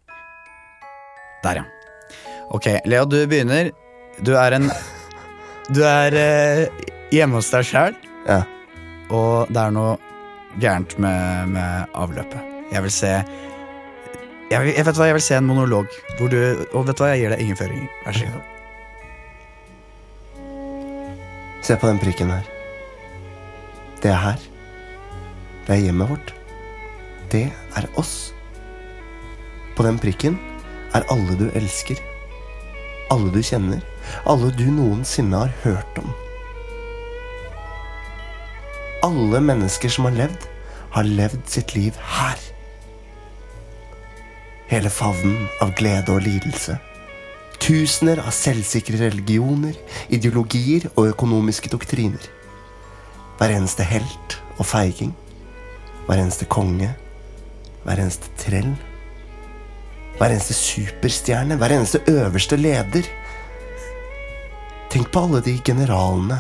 Der, 1.43 1.65
ja. 1.65 1.67
Ok, 2.51 2.67
Leo, 2.87 3.05
du 3.07 3.27
begynner. 3.27 3.71
Du 4.23 4.35
er 4.39 4.53
en 4.59 4.71
Du 5.75 5.81
er 5.89 6.13
eh, 6.13 6.67
hjemme 7.15 7.39
hos 7.41 7.49
deg 7.51 7.65
sjæl, 7.65 7.95
Ja. 8.29 8.43
og 9.11 9.49
det 9.49 9.61
er 9.63 9.71
noe 9.73 9.95
gærent 10.61 10.99
med, 11.01 11.49
med 11.55 11.87
avløpet. 11.97 12.41
Jeg 12.73 12.83
vil 12.85 12.93
se 12.93 13.11
jeg, 14.51 14.61
vil- 14.61 14.75
jeg 14.77 14.85
vet 14.87 14.97
hva, 14.99 15.07
jeg 15.09 15.17
vil 15.17 15.25
se 15.25 15.35
en 15.39 15.47
monolog 15.49 15.87
hvor 16.19 16.29
du 16.31 16.37
Og 16.77 16.85
vet 16.87 16.97
du 16.99 17.03
hva, 17.03 17.09
jeg 17.15 17.23
gir 17.25 17.31
deg 17.33 17.41
ingen 17.47 17.57
føringer. 17.59 17.89
Vær 18.05 18.13
så 18.19 18.29
god. 18.29 18.51
Se 21.65 21.77
på 21.81 21.89
den 21.89 21.99
prikken 22.03 22.29
her. 22.31 22.45
Det 24.05 24.11
er 24.13 24.21
her. 24.21 24.41
Det 25.65 25.73
er 25.79 25.85
hjemmet 25.87 26.11
vårt. 26.13 26.35
Det 27.33 27.47
er 27.81 27.87
oss. 27.97 28.35
På 29.79 29.83
den 29.89 29.97
prikken 29.99 30.37
er 30.95 31.09
alle 31.11 31.39
du 31.41 31.47
elsker. 31.57 31.97
Alle 33.13 33.31
du 33.31 33.43
kjenner. 33.45 33.83
Alle 34.27 34.51
du 34.57 34.67
noensinne 34.71 35.45
har 35.45 35.53
hørt 35.65 35.99
om. 36.01 36.13
Alle 39.05 39.41
mennesker 39.45 39.93
som 39.93 40.09
har 40.09 40.17
levd, 40.17 40.47
har 40.95 41.05
levd 41.05 41.43
sitt 41.51 41.75
liv 41.77 41.97
her. 42.17 42.41
Hele 44.71 44.91
favnen 44.91 45.49
av 45.61 45.75
glede 45.77 46.15
og 46.15 46.25
lidelse. 46.25 46.79
Tusener 47.61 48.23
av 48.25 48.33
selvsikre 48.37 48.99
religioner, 49.01 49.77
ideologier 50.09 50.89
og 50.95 51.13
økonomiske 51.13 51.71
doktriner. 51.73 52.25
Hver 53.39 53.53
eneste 53.59 53.85
helt 53.89 54.39
og 54.57 54.67
feiging. 54.69 55.13
Hver 56.07 56.21
eneste 56.23 56.49
konge. 56.49 56.95
Hver 57.85 58.01
eneste 58.01 58.33
trell. 58.41 58.73
Hver 60.19 60.31
eneste 60.31 60.55
superstjerne. 60.55 61.57
Hver 61.59 61.75
eneste 61.75 62.03
øverste 62.11 62.57
leder. 62.57 63.09
Tenk 64.91 65.11
på 65.11 65.25
alle 65.27 65.41
de 65.43 65.57
generalene 65.67 66.39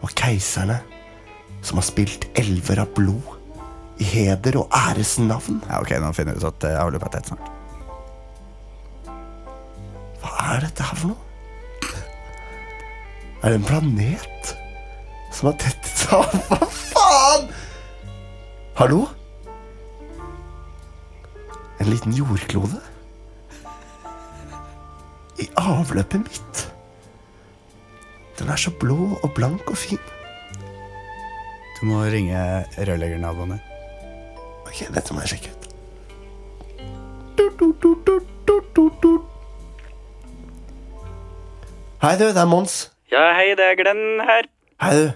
og 0.00 0.12
keiserne 0.16 0.78
som 1.60 1.76
har 1.76 1.84
spilt 1.84 2.24
elver 2.40 2.80
av 2.80 2.92
blod 2.96 3.36
i 4.00 4.06
heder 4.08 4.56
og 4.62 4.72
æresnavn. 4.72 5.60
Ja, 5.68 5.80
ok, 5.82 5.92
nå 6.00 6.12
finner 6.16 6.36
vi 6.36 6.40
ut 6.40 6.48
at 6.48 6.68
jeg 6.70 6.80
holder 6.80 7.02
på 7.02 7.10
er 7.10 7.18
etter 7.18 7.34
snart. 7.34 7.50
Hva 10.20 10.32
er 10.54 10.64
dette 10.64 10.86
her 10.88 11.00
for 11.02 11.12
noe? 11.12 11.26
Er 13.40 13.52
det 13.52 13.58
en 13.60 13.68
planet 13.68 14.54
som 15.32 15.50
har 15.50 15.58
tettet 15.60 16.04
seg 16.04 16.16
av? 16.16 16.32
Hva 16.48 16.68
faen? 16.76 17.46
Hallo? 18.80 19.04
En 21.80 21.88
liten 21.88 22.16
jordklode? 22.16 22.80
Avløpet 25.70 26.24
mitt? 26.24 26.62
Den 28.40 28.50
er 28.50 28.58
så 28.58 28.72
blå 28.80 28.96
og 29.20 29.28
blank 29.36 29.70
og 29.70 29.78
fin. 29.78 30.00
Du 31.78 31.86
må 31.88 32.00
ringe 32.10 32.40
rørleggernaboene. 32.74 33.60
Ok, 34.66 34.82
dette 34.92 35.14
må 35.14 35.22
jeg 35.24 35.34
sjekke 35.34 35.52
ut. 35.52 35.68
Tut, 37.38 37.54
tut, 37.60 37.76
tut, 37.84 38.02
tut, 38.08 38.32
tut, 38.48 38.72
tut, 38.74 38.98
tut. 39.04 39.22
Hei, 42.02 42.16
du. 42.16 42.26
Det 42.32 42.42
er 42.42 42.50
Mons. 42.50 42.80
Ja, 43.12 43.30
hei, 43.36 43.52
det 43.58 43.70
er 43.70 43.78
Glenn 43.78 44.20
her. 44.26 44.50
Hei, 44.82 44.92
du. 44.98 45.06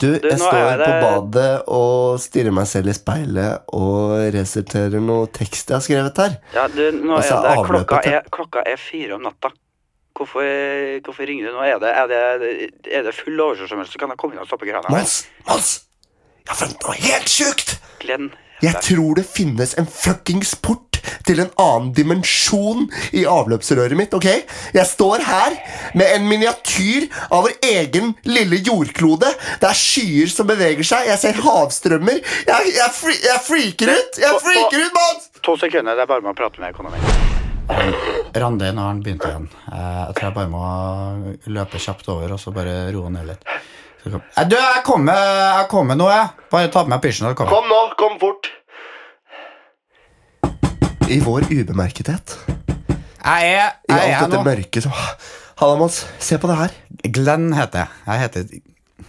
Du, 0.00 0.06
jeg 0.16 0.38
står 0.40 0.78
det... 0.80 0.86
på 0.86 0.92
badet 1.04 1.48
og 1.68 2.20
stirrer 2.24 2.54
meg 2.56 2.64
selv 2.70 2.88
i 2.88 2.94
speilet 2.96 3.66
og 3.76 4.14
resirterer 4.32 5.02
noe 5.04 5.28
tekst 5.28 5.68
jeg 5.68 5.76
har 5.76 5.84
skrevet 5.84 6.20
her. 6.24 6.38
Ja, 6.56 6.64
du, 6.72 6.86
nå 6.96 7.18
Altså, 7.18 7.36
er 7.36 7.50
det, 7.50 7.66
klokka, 7.68 7.98
er, 8.08 8.30
klokka 8.32 8.64
er 8.64 8.80
fire 8.80 9.18
om 9.18 9.26
natta. 9.28 9.52
Hvorfor, 10.20 10.44
hvorfor 11.00 11.24
ringer 11.24 11.48
du 11.48 11.54
nå? 11.56 11.62
Er 11.64 11.78
det, 11.80 11.90
er 11.96 12.08
det, 12.42 12.50
er 12.92 13.06
det 13.06 13.14
full 13.16 13.40
oversvømmelse, 13.40 13.96
kan 13.96 14.12
jeg 14.12 14.20
komme 14.20 14.36
inn 14.36 14.42
og 14.42 14.50
stoppe 14.50 14.68
krana. 14.68 14.92
Mons! 14.92 15.22
Mons! 15.48 15.70
Jeg 16.44 16.52
har 16.52 16.58
funnet 16.60 16.84
noe 16.84 16.96
helt 17.00 17.32
sjukt! 17.32 17.78
Glenn. 18.02 18.28
Jeg 18.60 18.76
der. 18.76 18.84
tror 18.84 19.16
det 19.16 19.24
finnes 19.24 19.72
en 19.80 19.88
fuckings 19.88 20.52
port 20.60 21.00
til 21.24 21.40
en 21.40 21.48
annen 21.56 21.94
dimensjon 21.96 22.84
i 23.16 23.24
avløpsrøret 23.24 23.96
mitt, 23.96 24.12
ok? 24.12 24.28
Jeg 24.76 24.86
står 24.90 25.24
her 25.24 25.56
med 25.96 26.12
en 26.18 26.28
miniatyr 26.28 27.08
av 27.30 27.48
vår 27.48 27.56
egen 27.70 28.12
lille 28.28 28.60
jordklode. 28.60 29.32
Det 29.64 29.72
er 29.72 29.82
skyer 29.86 30.28
som 30.32 30.52
beveger 30.52 30.84
seg, 30.84 31.08
jeg 31.08 31.24
ser 31.24 31.40
havstrømmer. 31.46 32.20
Jeg, 32.44 32.76
jeg, 32.76 33.18
jeg 33.24 33.42
freaker 33.48 33.96
ut! 33.96 34.20
Jeg 34.20 34.44
freaker 34.44 34.84
ut, 34.84 34.96
Mons! 35.00 35.28
To 35.40 35.56
sekunder, 35.56 35.96
det 35.96 36.04
er 36.04 36.12
bare 36.12 36.28
med 36.28 36.34
å 36.34 36.40
prate 36.44 36.60
med 36.60 36.76
kona 36.76 36.92
mi. 36.92 37.29
Randi, 38.34 38.70
nå 38.72 38.80
har 38.82 38.88
han 38.92 39.00
begynt 39.02 39.24
igjen. 39.26 39.48
Eh, 39.72 40.06
Jeg 40.06 40.14
tror 40.16 40.26
jeg 40.28 40.34
bare 40.36 40.50
må 40.50 40.62
løpe 41.54 41.80
kjapt 41.82 42.08
over 42.12 42.32
og 42.36 42.40
så 42.40 42.52
bare 42.54 42.92
roe 42.94 43.10
ned 43.10 43.26
litt. 43.26 43.44
Så 44.02 44.10
kom- 44.12 44.22
Eh, 44.36 44.44
Du, 44.48 44.56
jeg 44.56 44.82
kommer, 44.84 45.12
jeg 45.14 45.68
kommer 45.68 45.94
nå, 45.96 46.08
jeg. 46.10 46.28
Bare 46.50 46.68
ta 46.68 46.84
på 46.84 46.88
meg 46.88 47.00
pysjen 47.02 47.26
og 47.30 47.36
kom. 47.36 47.48
Kom 47.48 47.64
nå, 47.68 47.80
kom 47.98 48.18
fort. 48.18 48.46
I 51.10 51.18
vår 51.20 51.42
ubemerkethet, 51.50 52.36
Jeg 53.24 53.54
er, 53.54 53.72
i 53.88 53.92
jeg 53.92 54.10
er 54.10 54.16
alt 54.16 54.30
dette 54.30 54.36
nå. 54.38 54.44
mørket 54.44 54.82
som 54.82 54.92
Halla, 55.56 55.76
Mons. 55.76 56.06
Se 56.18 56.38
på 56.38 56.46
det 56.48 56.56
her. 56.56 56.70
Glenn 57.12 57.52
heter 57.52 57.78
jeg. 57.78 57.88
Jeg 58.06 58.18
heter 58.20 58.44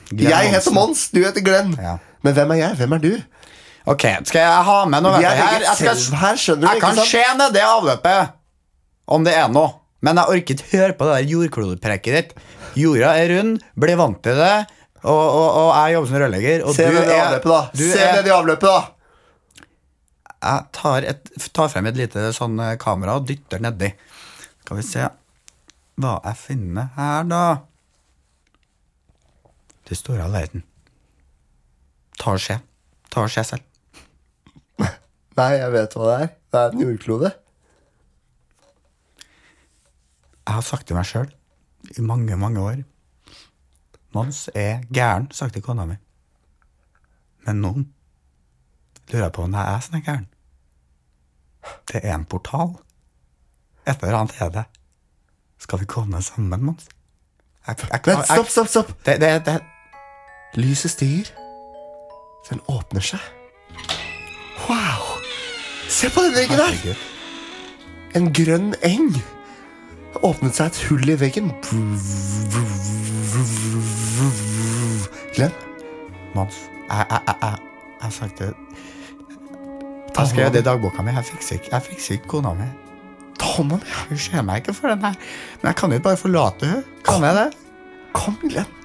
Glenn 0.09 0.29
Jeg 0.31 0.51
heter 0.51 0.71
Mons, 0.73 1.09
du 1.11 1.21
heter 1.23 1.41
Glenn. 1.41 1.77
Ja. 1.81 1.97
Men 2.23 2.33
hvem 2.33 2.51
er 2.51 2.55
jeg? 2.55 2.75
Hvem 2.77 2.93
er 2.93 2.97
du? 2.97 3.21
Ok, 3.85 4.01
skal 4.25 4.41
jeg 4.41 4.63
ha 4.65 4.85
med 4.85 5.01
noe? 5.03 5.21
Jeg, 5.21 5.31
begge 5.31 5.65
jeg, 5.65 5.75
skal, 5.77 6.17
her, 6.17 6.35
skjønner 6.35 6.61
du? 6.61 6.73
jeg 6.73 6.81
kan 6.81 6.95
sant? 6.95 7.07
se 7.07 7.23
ned 7.37 7.53
det 7.53 7.61
avløpet, 7.61 8.29
om 9.11 9.25
det 9.27 9.33
er 9.37 9.51
noe. 9.51 9.77
Men 10.01 10.17
jeg 10.17 10.33
orker 10.33 10.55
ikke 10.57 10.77
høre 10.79 10.95
på 10.97 11.07
det 11.07 11.17
der 11.17 11.29
jordklodeprekket 11.29 12.15
ditt. 12.17 12.31
Jorda 12.79 13.11
er 13.19 13.29
rund, 13.35 13.59
blir 13.77 13.99
vant 13.99 14.21
til 14.25 14.39
det, 14.39 14.55
og, 15.01 15.19
og, 15.19 15.47
og 15.59 15.69
jeg 15.75 15.95
jobber 15.95 16.09
som 16.09 16.19
rørlegger. 16.23 16.63
Se 16.77 16.87
ned 16.87 17.09
i 17.11 17.19
avløpet, 17.19 17.51
da. 17.51 17.61
Se 17.93 18.07
ned 18.15 18.29
i 18.29 18.33
avløpet, 18.33 18.69
da. 18.69 19.65
Jeg 20.41 20.65
tar, 20.73 21.05
et, 21.11 21.33
tar 21.53 21.69
frem 21.69 21.89
et 21.91 21.99
lite 21.99 22.31
sånn 22.33 22.55
eh, 22.65 22.73
kamera 22.81 23.19
og 23.19 23.27
dytter 23.29 23.61
nedi. 23.61 23.91
Skal 24.63 24.79
vi 24.79 24.85
se 24.87 25.09
hva 26.01 26.15
jeg 26.25 26.39
finner 26.41 26.89
her, 26.95 27.27
da. 27.29 27.43
Det 29.85 29.97
står 29.99 30.23
all 30.23 30.33
verden. 30.33 30.63
Ta 32.17 32.33
og 32.37 32.41
se. 32.41 32.57
Ta 33.13 33.25
og 33.27 33.33
se 33.33 33.43
selv. 33.51 33.67
Nei, 35.37 35.51
jeg 35.57 35.71
vet 35.73 35.93
hva 35.97 36.07
det 36.09 36.17
er. 36.23 36.33
Det 36.51 36.61
er 36.61 36.73
en 36.73 36.83
jordklode. 36.85 37.31
Jeg 40.51 40.57
har 40.57 40.65
sagt 40.67 40.89
til 40.89 40.97
meg 40.97 41.05
sjøl 41.07 41.29
i 41.95 42.03
mange, 42.03 42.35
mange 42.35 42.59
år 42.59 42.79
Mons 44.11 44.49
er 44.51 44.81
gæren, 44.91 45.29
sagt 45.31 45.53
til 45.55 45.63
kona 45.63 45.85
mi. 45.87 45.95
Men 47.45 47.61
nå 47.63 47.71
lurer 49.13 49.23
jeg 49.23 49.31
på 49.31 49.45
om 49.45 49.55
det 49.55 49.61
er 49.61 49.79
snekkeren. 49.85 50.27
Det 51.87 52.03
er 52.03 52.17
en 52.17 52.27
portal. 52.27 52.75
Et 53.87 54.03
eller 54.03 54.19
annet 54.19 54.43
er 54.43 54.51
det. 54.57 54.65
Skal 55.63 55.79
vi 55.79 55.87
komme 55.87 56.21
sammen, 56.21 56.67
Mons? 56.67 56.91
Jeg, 57.67 57.79
jeg, 57.79 57.89
jeg, 57.93 58.01
Vent, 58.11 58.27
stopp, 58.27 58.51
stopp, 58.51 58.67
stopp! 58.67 58.93
Det, 59.05 59.21
det, 59.23 59.33
det, 59.47 59.59
Lyset 60.59 60.91
stiger. 60.91 61.31
Den 62.49 62.59
åpner 62.67 63.07
seg. 63.13 63.23
Wow! 64.67 65.21
Se 65.87 66.11
på 66.11 66.27
den 66.27 66.35
veggen 66.35 66.59
der! 66.59 67.05
En 68.19 68.33
grønn 68.35 68.73
eng. 68.83 69.15
Åpnet 70.19 70.55
seg 70.55 70.67
et 70.67 70.79
hull 70.89 71.09
i 71.09 71.15
veggen. 71.19 71.51
Glenn, 75.35 75.53
Mons, 76.35 76.57
jeg, 76.89 77.05
jeg, 77.09 77.21
jeg, 77.27 77.35
jeg, 77.41 78.11
jeg 78.19 78.31
det 78.39 78.53
Jeg 80.17 80.27
skrev 80.27 80.51
det 80.51 80.59
i 80.59 80.67
dagboka 80.67 81.01
mi. 81.01 81.11
Jeg 81.15 81.25
fikser 81.25 81.55
ikke, 81.55 81.69
jeg 81.71 81.81
fikser 81.81 82.13
ikke 82.17 82.27
kona 82.35 82.53
mi. 82.53 82.67
hånda 83.41 83.79
mi. 83.79 83.95
Hun 84.09 84.17
ser 84.17 84.41
meg 84.41 84.61
ikke 84.61 84.73
for 84.73 84.91
den 84.91 85.01
her. 85.05 85.15
Men 85.61 85.67
jeg 85.71 85.75
kan 85.75 85.91
jo 85.93 85.99
bare 85.99 86.17
forlate 86.17 86.65
henne. 86.65 86.83
Kan 87.07 87.23
jeg 87.23 87.35
det? 87.35 87.47
Kom, 88.13 88.37
Glenn. 88.43 88.77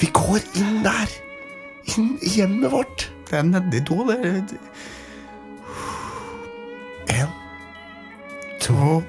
Vi 0.00 0.08
går 0.12 0.40
inn 0.56 0.80
der. 0.84 1.12
Inn 1.96 2.16
i 2.22 2.32
hjemmet 2.38 2.72
vårt. 2.72 3.10
Det 3.30 3.38
er 3.38 3.42
nedi 3.42 3.80
do. 3.80 4.02
Det 4.08 4.58
En, 7.16 7.28
to, 8.60 9.02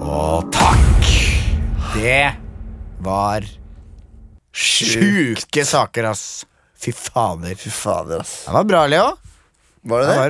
Å, 0.00 0.42
takk! 0.50 1.10
Det 1.94 2.32
var 3.04 3.44
sjuke 4.50 5.64
saker, 5.64 6.08
ass. 6.10 6.24
Fy 6.80 6.90
fader. 6.96 7.54
Fy 7.54 7.70
fader, 7.70 8.24
ass. 8.24 8.32
Det 8.48 8.54
var 8.56 8.64
bra, 8.66 8.86
Leo. 8.90 9.12
Var 9.82 10.00
det 10.02 10.08
det? 10.08 10.16
var 10.18 10.28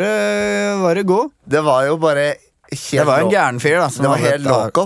var 0.83 0.95
det 0.95 1.03
god. 1.09 1.31
Det 1.45 1.61
var 1.67 1.87
jo 1.89 1.97
bare 2.03 2.25
helt 2.71 2.91
Det 2.91 3.05
var 3.09 3.25
en 3.25 3.31
gæren 3.33 3.61
fyr, 3.63 3.79
da. 3.81 3.89
som 3.91 4.03
Det 4.05 4.11
var 4.13 4.25
helt 4.27 4.45
loco. 4.45 4.85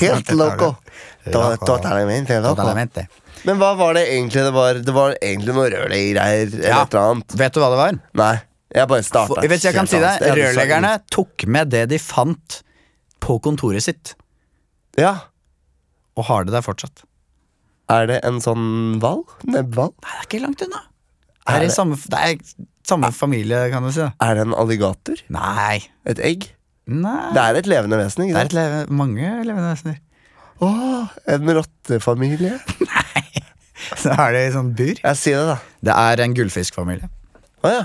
Helt 0.00 0.32
loco. 0.36 0.74
Totalmente. 2.52 3.06
Men 3.46 3.56
hva 3.62 3.72
var 3.78 3.94
det 3.96 4.04
egentlig 4.10 4.44
det 4.44 4.52
var? 4.52 4.82
Det 4.84 4.92
var 4.94 5.16
egentlig 5.22 5.54
noe 5.56 5.70
rørleggergreier 5.72 6.60
Ja. 6.66 6.84
Vet 7.40 7.56
du 7.56 7.60
hva 7.62 7.70
det 7.72 7.80
var? 7.80 7.98
Nei, 8.20 8.36
jeg 8.74 8.88
bare 8.88 9.02
starta. 9.06 9.34
For, 9.34 9.40
vet 9.48 9.62
du, 9.62 9.68
jeg 9.68 9.74
kan 9.76 9.86
si 9.90 9.98
det 10.02 10.14
Rørleggerne 10.36 10.94
tok 11.12 11.46
med 11.46 11.70
det 11.70 11.84
de 11.92 11.98
fant 12.02 12.62
på 13.22 13.38
kontoret 13.42 13.82
sitt, 13.82 14.14
Ja. 14.98 15.14
og 16.16 16.24
har 16.30 16.44
det 16.44 16.52
der 16.56 16.62
fortsatt. 16.64 17.04
Er 17.88 18.06
det 18.10 18.20
en 18.26 18.40
sånn 18.42 18.98
hval? 18.98 19.22
Nebbhval? 19.46 19.92
Nei, 20.02 20.10
det 20.10 20.18
er 20.18 20.26
ikke 20.26 20.42
langt 20.42 20.62
unna. 20.66 20.80
Det 21.46 21.54
Er 21.54 21.56
er, 21.60 21.62
i 21.62 21.66
det- 21.68 21.74
samme, 21.76 21.96
det 21.96 22.18
er 22.18 22.64
samme 22.86 23.12
familie, 23.12 23.70
kan 23.70 23.82
du 23.82 23.92
si. 23.92 24.00
da 24.00 24.12
Er 24.20 24.34
det 24.34 24.46
en 24.48 24.54
alligator? 24.54 25.16
Nei. 25.28 25.88
Et 26.04 26.18
egg? 26.18 26.48
Nei. 26.88 27.32
Det 27.34 27.42
er 27.42 27.54
et 27.56 27.66
levende 27.66 27.96
vesen, 27.98 28.22
Det 28.22 28.26
ikke 28.26 28.36
er 28.36 28.40
sant? 28.40 28.52
et 28.52 28.52
leve, 28.54 28.90
mange 28.90 29.44
levende 29.44 29.70
vesener. 29.74 29.98
Åh, 30.60 31.08
en 31.28 31.46
rottefamilie? 31.54 32.58
Så 33.96 34.10
er 34.10 34.32
det 34.34 34.42
i 34.48 34.52
sånn 34.54 34.72
bur. 34.76 34.94
Jeg 35.02 35.16
sier 35.20 35.38
det, 35.38 35.46
da. 35.46 35.56
Det 35.88 35.94
er 35.94 36.22
en 36.24 36.34
gullfiskfamilie. 36.34 37.08
Å 37.62 37.70
ja. 37.70 37.82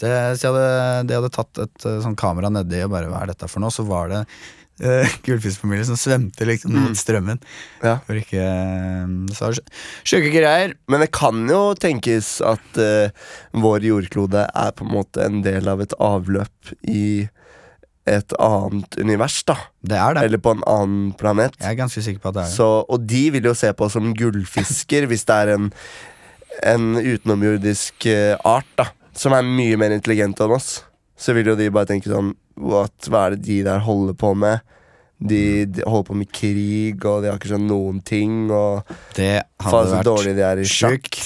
Det, 0.00 0.10
jeg 0.40 0.48
hadde, 0.48 0.66
de 1.08 1.18
hadde 1.18 1.32
tatt 1.34 1.62
et 1.66 1.86
eh, 1.88 2.00
sånn 2.04 2.18
kamera 2.18 2.50
nedi 2.52 2.80
og 2.86 2.92
bare 2.94 3.10
hva 3.10 3.22
er 3.24 3.32
dette 3.32 3.48
for 3.50 3.62
noe? 3.62 3.74
Så 3.74 3.84
var 3.88 4.10
det 4.12 4.20
uh, 4.82 5.14
gullfiskfamilien 5.26 5.86
som 5.88 5.98
svømte 5.98 6.46
liksom 6.48 6.74
mot 6.76 6.98
strømmen. 6.98 7.42
Ja. 7.84 7.98
For 8.06 8.18
ikke 8.18 8.42
eh, 8.42 9.12
Så 9.36 9.52
sjuke 10.04 10.32
greier. 10.32 10.76
Men 10.90 11.04
det 11.04 11.12
kan 11.14 11.44
jo 11.50 11.72
tenkes 11.78 12.38
at 12.46 12.80
uh, 12.80 13.12
vår 13.52 13.88
jordklode 13.90 14.46
er 14.48 14.74
på 14.76 14.86
en 14.86 14.94
måte 14.96 15.24
en 15.26 15.42
del 15.44 15.70
av 15.70 15.84
et 15.84 15.96
avløp 16.02 16.74
i 16.88 17.28
et 18.10 18.32
annet 18.42 18.96
univers, 18.98 19.36
da. 19.46 19.54
Det 19.86 19.94
er 19.94 20.16
det. 20.16 20.24
Eller 20.26 20.40
på 20.42 20.56
en 20.56 20.64
annen 20.66 21.12
planet. 21.18 21.54
Jeg 21.60 21.76
er 21.76 21.78
ganske 21.78 22.02
sikker 22.02 22.24
på 22.24 22.32
at 22.32 22.40
det 22.40 22.46
er 22.46 22.50
det. 22.50 22.56
Så, 22.56 22.70
og 22.82 23.04
de 23.06 23.20
vil 23.36 23.46
jo 23.46 23.54
se 23.54 23.70
på 23.70 23.86
oss 23.86 23.94
som 23.94 24.10
gullfisker 24.18 25.06
hvis 25.10 25.28
det 25.28 25.36
er 25.36 25.54
en, 25.54 25.70
en 26.72 26.90
utenomjordisk 26.98 28.08
art, 28.42 28.74
da. 28.80 28.90
Som 29.16 29.34
er 29.36 29.46
mye 29.46 29.78
mer 29.80 29.94
intelligente 29.94 30.44
enn 30.44 30.54
oss. 30.56 30.82
Så 31.18 31.34
vil 31.36 31.52
jo 31.52 31.56
de 31.58 31.70
bare 31.72 31.90
tenke 31.90 32.10
sånn 32.10 32.32
What, 32.62 33.08
Hva 33.08 33.26
er 33.26 33.36
det 33.36 33.44
de 33.46 33.58
der 33.66 33.82
holder 33.84 34.16
på 34.18 34.32
med? 34.36 34.64
De, 35.22 35.64
de 35.70 35.84
holder 35.86 36.08
på 36.08 36.16
med 36.18 36.32
krig, 36.34 37.04
og 37.06 37.22
de 37.22 37.30
har 37.30 37.38
ikke 37.38 37.52
sånn 37.52 37.68
noen 37.70 38.00
ting, 38.04 38.50
og 38.50 38.82
Det 39.14 39.36
faen 39.62 39.68
hadde 39.68 39.92
så 39.92 39.94
vært 39.94 40.08
dårlig 40.08 40.34
de 40.36 40.44
er 40.48 40.62
i 40.62 40.66
sjakk. 40.68 41.20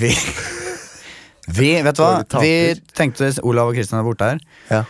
Vi 0.00 0.14
Vi, 1.50 1.68
vet 1.82 1.98
du 1.98 2.02
hva? 2.04 2.22
Vi 2.40 2.54
tenkte 2.96 3.28
Olav 3.42 3.72
og 3.72 3.76
Kristian 3.78 4.00
er 4.00 4.06
borte 4.06 4.32
her. 4.32 4.40
Ja. 4.70 4.84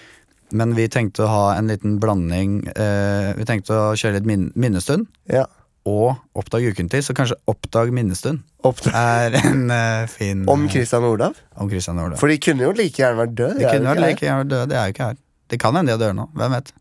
Men 0.52 0.74
vi 0.76 0.88
tenkte 0.90 1.24
å 1.24 1.30
ha 1.30 1.44
en 1.54 1.70
liten 1.70 1.98
blanding 2.02 2.56
eh, 2.74 3.30
Vi 3.38 3.44
tenkte 3.46 3.76
å 3.76 3.90
kjøre 3.94 4.18
litt 4.18 4.26
min 4.26 4.48
minnestund 4.58 5.06
Ja. 5.30 5.44
Og 5.88 6.18
Oppdag 6.36 6.66
ukentlig, 6.72 7.02
så 7.06 7.14
kanskje 7.16 7.38
Oppdag 7.48 7.92
minnestund 7.96 8.42
Oppdag. 8.66 8.92
er 8.92 9.38
en 9.40 9.70
uh, 9.72 10.04
fin 10.10 10.44
om 10.50 10.68
Christian 10.68 11.06
Olav? 11.08 11.38
om 11.56 11.70
Christian 11.70 11.98
Olav. 11.98 12.18
For 12.20 12.28
de 12.28 12.36
kunne 12.42 12.66
jo 12.66 12.74
like 12.76 13.00
gjerne 13.00 13.18
vært 13.22 13.34
døde. 13.36 13.58
De 13.60 13.66
kunne 13.68 13.94
vært 13.94 14.04
like 14.04 14.26
gjerne 14.26 14.44
vært 14.44 14.52
døde, 14.52 14.68
det 14.72 14.78
er 14.78 14.90
jo 14.90 14.96
ikke 14.96 15.08
her. 15.10 15.18
Det 15.50 15.58
kan 15.60 15.76
hende 15.76 15.90
de 15.90 15.96
er 15.96 16.02
døde 16.04 16.18
nå, 16.20 16.28
hvem 16.36 16.56
vet. 16.58 16.72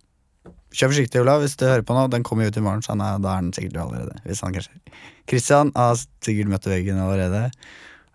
Kjør 0.70 0.92
forsiktig, 0.92 1.22
Olav, 1.24 1.42
hvis 1.42 1.56
du 1.58 1.66
hører 1.66 1.86
på 1.86 1.96
nå. 1.98 2.04
Den 2.14 2.26
kommer 2.28 2.46
jo 2.46 2.54
ut 2.54 2.60
i 2.60 2.66
morgen, 2.66 2.84
så 2.86 2.94
han 2.94 3.02
er, 3.02 3.22
da 3.24 3.32
er 3.34 3.42
den 3.42 3.54
sikkert 3.56 3.74
død 3.78 3.84
allerede. 3.88 4.20
Hvis 4.28 4.44
han 4.46 4.54
kanskje 4.54 4.98
Christian 5.30 5.72
har 5.76 5.96
sikkert 5.98 6.52
møtt 6.52 6.68
veggen 6.70 7.02
allerede. 7.02 7.48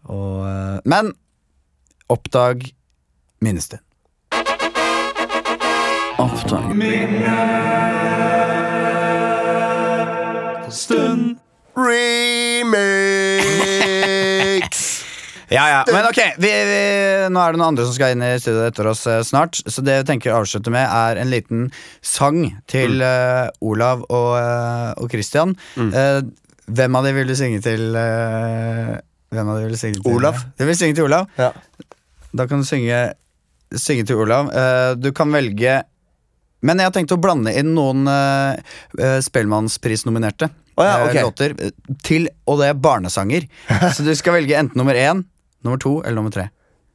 Og, 0.04 0.44
uh, 0.44 0.78
men 0.84 1.10
oppdag 2.12 2.68
minnestund. 3.42 3.82
Oppdag 6.22 6.70
Stund. 10.74 11.38
Remix! 13.64 15.04
Ja, 15.48 15.68
ja, 15.68 15.84
men 15.92 16.06
ok 16.08 16.18
vi, 16.40 16.48
vi, 16.48 16.78
Nå 17.30 17.40
er 17.42 17.52
det 17.52 17.58
noen 17.60 17.68
andre 17.74 17.84
som 17.86 17.94
skal 17.94 18.14
inn 18.14 18.22
i 18.24 18.30
studio 18.42 18.62
etter 18.66 18.86
oss 18.90 19.02
eh, 19.10 19.20
snart 19.26 19.58
Så 19.70 19.82
det 19.84 19.98
jeg 20.00 20.06
tenker 20.08 20.32
å 20.32 20.38
avslutte 20.40 20.72
med 20.72 20.82
er 20.88 21.20
en 21.20 21.30
liten 21.30 21.66
sang 22.02 22.40
Til 22.70 23.02
eh, 23.04 23.50
Olav 23.62 24.02
og, 24.08 24.30
uh, 24.40 24.90
og 24.98 25.10
Christian 25.12 25.52
Eh, 25.78 26.20
Hvem 26.64 26.96
av 26.96 27.04
de 27.04 27.12
vil 27.18 27.28
du 27.28 27.34
synge 27.38 27.60
til 27.66 27.82
eh, 28.00 28.94
Hvem 29.36 29.50
av 29.52 29.58
de 29.60 29.66
vil 29.68 29.74
du 29.76 29.80
synge 29.82 30.00
til? 30.00 30.08
Olav. 30.16 30.34
Du 30.56 30.64
vil 30.64 30.78
synge 30.80 30.96
til 30.98 31.06
Olav 31.10 31.28
Ja. 31.38 31.50
Da 32.34 32.48
kan 32.50 32.64
du 32.64 32.66
synge 32.68 33.02
Synge 33.76 34.08
til 34.08 34.16
Olav 34.24 34.48
Eh, 34.56 34.92
Du 35.04 35.10
kan 35.14 35.28
velge 35.34 35.82
Men 36.64 36.80
jeg 36.80 36.88
har 36.88 36.94
tenkt 36.96 37.12
å 37.14 37.20
blande 37.20 37.52
inn 37.60 37.74
noen 37.76 38.08
uh, 38.08 38.56
Spellemannsprisnominerte 39.22 40.48
Å 40.76 40.84
ja, 40.86 40.94
okay. 41.06 41.22
låter 41.22 41.54
eh, 41.62 41.70
til, 42.02 42.28
Og 42.50 42.58
det 42.60 42.68
er 42.72 42.74
barnesanger 42.74 43.46
Så 43.94 44.02
du 44.06 44.10
skal 44.18 44.34
velge 44.40 44.56
enten 44.58 44.78
nummer 44.80 44.94
én 44.98 45.24
Nummer 45.64 45.78
to 45.82 46.00
eller 46.02 46.18
nummer 46.20 46.34
tre 46.34 46.48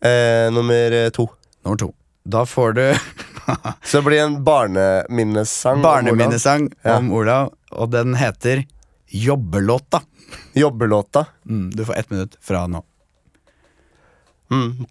Eh, 0.06 0.48
nummer 0.56 0.92
eh, 0.96 1.10
to. 1.16 1.26
Nummer 1.66 1.78
to 1.82 1.90
Da 2.24 2.46
får 2.48 2.74
du 2.78 2.84
Så 3.88 3.98
det 4.00 4.06
blir 4.06 4.22
en 4.24 4.38
barneminnesang 4.46 5.80
om 5.80 5.80
Olav. 5.80 5.92
barneminnesang 5.94 6.68
Ja. 6.84 6.98
om 7.00 7.12
Olav 7.14 7.54
Og 7.72 7.90
den 7.92 8.16
heter 8.20 8.66
Jobbelåta 9.10 10.02
Jobbelåta. 10.54 11.26
mm, 11.50 11.72
Du 11.76 11.86
får 11.86 11.96
ett 12.04 12.10
minutt 12.10 12.36
fra 12.42 12.68
nå 12.68 12.84
Mm. 14.50 14.88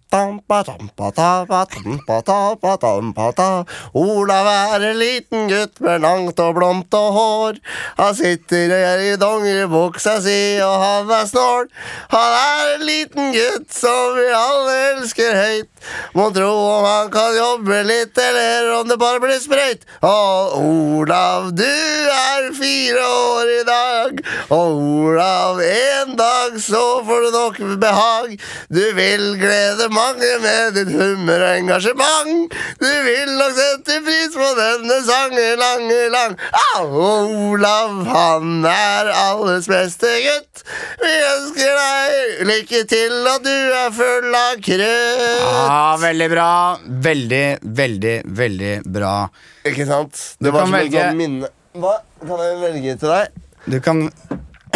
Olav 3.93 4.47
er 4.47 4.85
en 4.89 4.99
liten 4.99 5.49
gutt 5.51 5.81
med 5.83 6.05
langt 6.05 6.39
og 6.39 6.55
blondt 6.55 6.95
og 6.95 7.09
hår. 7.17 7.59
Han 7.99 8.15
sitter 8.15 8.71
i 9.03 9.17
dongeribuksa 9.19 10.15
si, 10.23 10.39
og 10.63 10.75
han 10.83 11.11
er 11.17 11.27
snål. 11.27 11.67
Han 12.15 12.37
er 12.39 12.73
en 12.77 12.85
liten 12.87 13.33
gutt 13.35 13.67
som 13.75 14.15
vi 14.15 14.29
alle 14.31 14.77
elsker 14.93 15.35
høyt. 15.35 15.71
Må 16.17 16.29
tro 16.35 16.49
om 16.49 16.85
han 16.85 17.11
kan 17.13 17.35
jobbe 17.37 17.81
litt, 17.87 18.17
eller 18.17 18.71
om 18.79 18.89
det 18.89 18.97
bare 19.01 19.21
blir 19.23 19.39
sprøyt. 19.41 19.85
Og 20.05 20.57
Olav, 20.59 21.51
du 21.57 21.65
er 21.65 22.49
fire 22.57 23.05
år 23.05 23.51
i 23.53 23.63
dag. 23.67 24.21
Og 24.55 24.79
Olav, 25.05 25.61
en 25.63 26.15
dag 26.19 26.59
så 26.63 26.83
får 27.07 27.25
du 27.25 27.29
nok 27.37 27.59
behag. 27.81 28.35
Du 28.69 28.81
vil 28.97 29.25
glede 29.41 29.89
mange 29.93 30.31
med 30.43 30.77
ditt 30.77 30.91
humør 30.93 31.45
og 31.47 31.57
engasjement. 31.63 32.57
Du 32.81 32.89
vil 33.07 33.33
nok 33.39 33.55
sette 33.57 33.99
pris 34.05 34.35
på 34.35 34.49
denne 34.59 34.99
sangen 35.07 35.59
lange 35.59 35.99
lang. 36.13 36.37
Au, 36.75 36.87
Olav, 37.53 38.05
han 38.09 38.65
er 38.65 39.11
alles 39.13 39.67
beste 39.69 40.11
gutt. 40.25 40.63
Vi 41.01 41.13
ønsker 41.33 41.77
deg 41.79 42.45
lykke 42.49 42.83
til, 42.89 43.15
og 43.33 43.43
du 43.45 43.53
er 43.53 43.91
full 43.95 44.35
av 44.35 44.61
krøtt. 44.65 45.68
Ja, 45.69 45.97
veldig 46.01 46.27
bra 46.31 46.47
Veldig, 47.05 47.43
veldig, 47.61 48.13
veldig 48.39 48.71
bra 48.89 49.13
Ikke 49.69 49.85
sant? 49.85 50.17
Det 50.39 50.49
Du 50.49 50.51
var 50.55 50.63
kan 50.65 50.71
som 50.71 50.77
velge- 50.79 51.03
et 51.03 51.11
sånn 51.11 51.19
minne 51.19 51.49
Hva? 51.77 51.91
Kan 52.25 52.41
jeg 52.41 52.55
velge 52.63 52.95
til 53.03 53.11
deg? 53.13 53.43
Du 53.69 53.77
kan 53.85 53.99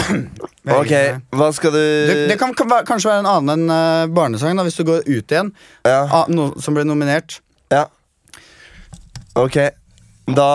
velge 0.03 0.77
Ok, 0.77 0.91
deg. 0.93 1.21
hva 1.33 1.47
skal 1.55 1.73
du 1.73 1.79
det, 1.81 2.17
det 2.29 2.37
kan, 2.39 2.53
kan 2.57 2.69
være, 2.69 2.85
kanskje 2.87 3.09
være 3.09 3.23
en 3.23 3.29
annen 3.31 3.53
enn 3.65 3.73
uh, 3.73 4.05
barnesang, 4.13 4.55
da, 4.59 4.63
hvis 4.67 4.77
du 4.77 4.83
går 4.87 5.01
ut 5.07 5.33
igjen. 5.33 5.49
Ja, 5.87 6.03
Ah, 6.19 6.25
no, 6.29 6.51
som 6.61 6.75
ble 6.77 6.83
nominert. 6.87 7.39
ja. 7.73 7.85
Ok, 9.39 9.57
da 10.29 10.47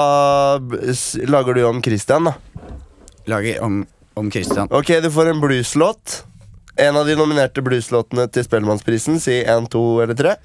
s- 0.93 1.17
lager 1.27 1.55
du 1.59 1.65
om 1.67 1.81
Christian, 1.83 2.29
da. 2.31 2.35
Lager 3.27 3.59
om, 3.67 3.81
om 4.17 4.31
Christian. 4.31 4.69
Ok, 4.71 4.93
du 5.03 5.11
får 5.11 5.33
en 5.33 5.41
blueslåt. 5.43 6.21
En 6.79 6.97
av 6.97 7.07
de 7.07 7.17
nominerte 7.19 7.63
blueslåtene 7.65 8.29
til 8.31 8.45
Spellemannsprisen. 8.47 9.19
Si 9.19 9.41
én, 9.43 9.67
to 9.71 9.83
eller 10.05 10.15
tre. 10.19 10.37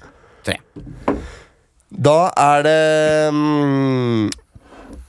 Tre. 0.42 0.56
Da 1.94 2.16
er 2.34 2.64
det 2.66 2.80
mm, 3.36 4.24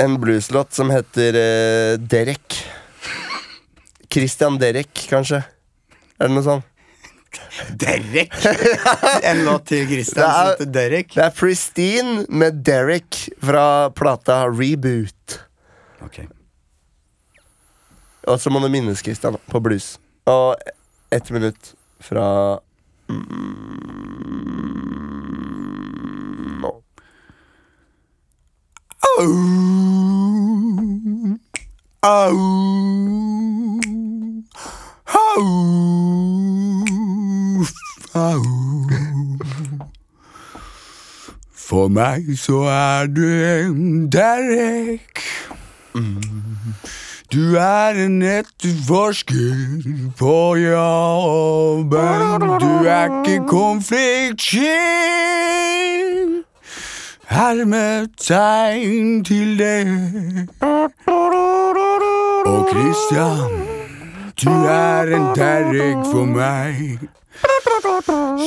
en 0.06 0.20
blueslåt 0.22 0.78
som 0.78 0.94
heter 0.94 1.40
uh, 1.40 1.96
Derek. 1.98 2.60
Christian 4.14 4.60
Derek, 4.62 4.94
kanskje. 5.10 5.42
Er 6.22 6.30
det 6.30 6.38
noe 6.38 6.46
sånt? 6.46 6.72
Derek! 7.82 8.32
en 9.32 9.44
låt 9.50 9.66
til 9.74 9.90
Christian 9.90 10.30
som 10.30 10.54
heter 10.54 10.72
Derek. 10.78 11.12
Det 11.18 11.26
er 11.26 11.36
Pristine 11.42 12.30
med 12.30 12.62
Derek 12.70 13.26
fra 13.42 13.90
plata 13.98 14.44
Reboot. 14.46 15.40
Ok. 16.06 16.22
Og 18.30 18.40
så 18.42 18.54
må 18.54 18.62
du 18.62 18.70
minnes 18.70 19.02
Christian 19.02 19.42
på 19.50 19.66
blues. 19.66 19.96
Og 20.30 20.54
ett 21.10 21.30
minutt 21.30 21.76
fra 22.00 22.60
mm, 23.10 23.26
nå. 26.62 26.84
Au. 29.18 29.28
Au. 32.02 32.38
Au. 35.06 35.46
Au. 38.14 38.44
For 41.54 41.88
meg 41.88 42.28
så 42.38 42.62
er 42.70 43.08
du 43.08 43.26
en 43.46 44.10
Derek. 44.12 45.24
Du 47.36 47.56
er 47.60 47.98
en 48.06 48.22
etterforsker 48.24 49.56
på 50.18 50.56
jobben. 50.56 52.46
Du 52.62 52.86
er 52.88 53.10
ikke 53.28 53.48
konfliktsky. 53.48 54.60
Hermetegn 57.28 59.24
til 59.24 59.60
det. 59.60 59.88
Og 62.46 62.68
Christian, 62.72 63.52
du 64.44 64.52
er 64.70 65.16
en 65.18 65.28
Derek 65.36 66.08
for 66.14 66.26
meg. 66.32 67.00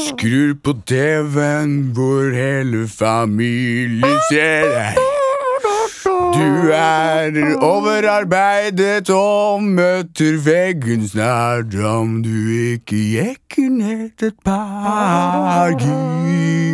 Skrur 0.09 0.57
på 0.65 0.73
TV-en 0.87 1.79
hvor 1.93 2.33
hele 2.33 2.89
familien 2.89 4.21
ser 4.33 4.65
deg. 4.73 5.18
Du 6.35 6.71
er 6.73 7.57
overarbeidet 7.61 9.11
og 9.11 9.63
møter 9.63 10.39
veggen 10.45 11.09
snart 11.09 11.75
om 11.75 12.23
du 12.23 12.49
ikke 12.73 12.97
jekker 13.15 13.71
ned 13.71 14.23
et 14.23 14.35
par 14.45 15.71
gir. 15.79 16.69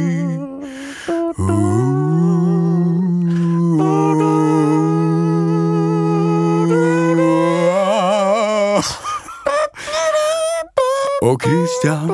Og 11.24 11.40
Christian 11.40 12.10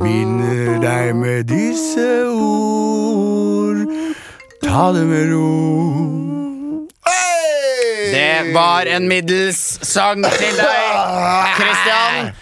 minner 0.00 0.80
deg 0.82 1.16
med 1.16 1.44
disse 1.44 2.08
ord. 2.26 3.86
Ta 4.64 4.90
det 4.96 5.06
med 5.06 5.34
ro. 5.34 6.31
Det 8.12 8.54
var 8.54 8.88
en 8.92 9.08
middels 9.10 9.60
sang 9.86 10.24
til 10.36 10.58
deg, 10.58 10.96
Christian. 11.58 12.32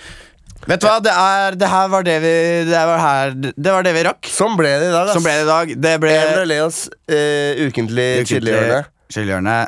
Vet 0.68 0.82
du 0.82 0.86
hva, 0.86 0.98
det, 1.02 1.12
er, 1.16 1.56
det 1.58 1.68
her 1.72 1.88
var 1.90 2.04
det 2.06 2.16
vi 2.22 2.32
Det 2.68 2.80
var, 2.90 3.00
her, 3.00 3.32
det 3.40 3.72
var 3.72 3.86
det 3.86 3.94
vi 3.96 4.06
rakk. 4.06 4.28
Sånn 4.30 4.58
ble 4.58 4.70
det 4.76 4.90
i 4.90 4.92
dag. 4.92 5.08
ass. 5.08 5.16
Som 5.16 5.24
ble 5.24 5.34
det 5.38 5.46
i 5.46 5.48
dag. 5.48 5.74
Det 5.88 5.94
ble 6.02 6.14
Emil 6.20 6.42
og 6.42 6.48
Leos 6.50 6.80
eh, 7.08 7.62
ukentlig 7.66 8.08
chillehjørne. 8.28 8.82
Chillehjørne. 9.10 9.60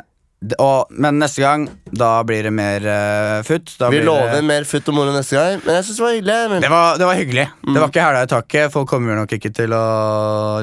Men 0.43 1.19
neste 1.21 1.39
gang, 1.39 1.65
da 1.87 2.17
blir 2.27 2.43
det 2.43 2.51
mer 2.51 2.83
uh, 2.83 3.39
futt. 3.47 3.77
Da 3.79 3.89
Vi 3.91 4.01
blir 4.01 4.09
lover 4.09 4.35
det, 4.35 4.43
mer 4.47 4.67
futt 4.67 4.89
og 4.91 4.97
moro 4.97 5.13
neste 5.15 5.37
gang, 5.39 5.61
men 5.63 5.79
jeg 5.79 5.87
syns 5.87 5.99
det 5.99 6.05
var 6.05 6.15
hyggelig. 6.17 6.39
Men... 6.51 6.63
det, 6.65 6.71
var, 6.73 6.97
det 6.99 7.09
var 7.09 7.19
hyggelig. 7.19 7.45
Mm. 7.63 7.73
Det 7.73 7.79
var 7.79 7.93
ikke 7.93 8.07
hæla 8.07 8.23
i 8.23 8.31
taket. 8.33 8.73
Folk 8.75 8.91
kommer 8.91 9.19
nok 9.23 9.35
ikke 9.39 9.53
til 9.55 9.75
å 9.75 9.83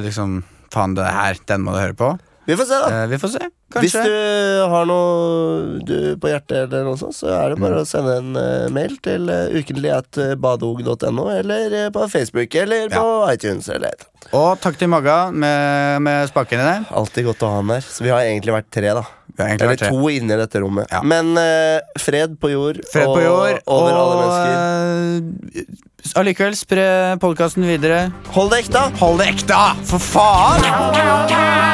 liksom 0.05 0.41
Faen, 0.71 0.93
det 0.95 1.03
her, 1.03 1.39
den 1.51 1.65
må 1.67 1.73
du 1.75 1.81
høre 1.81 1.97
på. 1.99 2.13
Vi 2.45 2.57
får 2.57 2.65
se, 2.65 2.75
da. 2.75 3.03
Eh, 3.03 3.07
vi 3.07 3.19
får 3.19 3.29
se. 3.29 3.49
Hvis 3.81 3.93
du 3.93 4.15
har 4.73 4.87
noe 4.89 5.81
du 5.87 6.17
på 6.19 6.31
hjertet, 6.33 6.65
eller 6.65 6.89
noe 6.89 6.99
sånt, 6.99 7.15
så 7.15 7.29
er 7.31 7.53
det 7.53 7.59
Mm. 7.61 7.65
bare 7.67 7.83
å 7.83 7.87
sende 7.87 8.17
en 8.19 8.31
uh, 8.37 8.69
mail 8.73 8.97
til 9.05 9.29
uh, 9.31 9.53
ukentlig 9.53 9.93
eller 9.93 10.17
uh, 10.19 10.35
eller 11.39 11.77
eh, 11.85 11.91
på 11.91 12.09
Facebook, 12.11 12.55
eller 12.55 12.89
på 12.89 13.05
iTunes. 13.33 13.69
Eller 13.69 13.95
et. 13.95 14.07
Og 14.33 14.59
takk 14.61 14.79
til 14.79 14.89
Magga 14.89 15.31
med, 15.31 16.03
med 16.03 16.29
i 16.63 16.67
det. 16.67 16.91
Alltid 16.91 17.31
godt 17.31 17.43
å 17.43 17.53
ha 17.53 17.61
han 17.61 17.71
der. 17.77 17.87
Så 17.87 18.03
vi 18.07 18.11
har 18.11 18.25
egentlig 18.25 18.57
vært 18.57 18.71
tre, 18.73 18.95
da. 18.99 19.05
Eller 19.39 19.77
to 19.81 20.11
inne 20.13 20.35
i 20.35 20.41
dette 20.41 20.61
rommet. 20.63 20.91
Ja. 20.93 21.01
Men 21.07 21.33
uh, 21.39 21.79
fred 22.01 22.39
på 22.41 22.51
jord, 22.53 22.81
Fred 22.93 23.07
på 23.11 23.21
jord. 23.25 23.61
og 23.67 23.77
over 23.77 24.01
alle 24.01 24.17
mennesker. 24.25 25.79
Allikevel, 26.21 26.57
spre 26.57 26.87
podkasten 27.23 27.67
videre. 27.69 28.07
Hold 28.35 28.51
det 28.55 28.65
ekte! 28.65 28.87
Hold 29.03 29.21
det 29.21 29.29
ekte, 29.35 29.61
for 29.91 30.01
faen! 30.03 31.71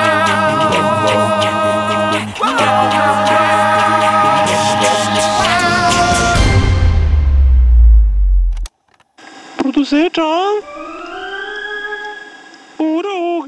Produsert 9.56 10.18
av 10.18 10.62
Oro. 12.78 13.46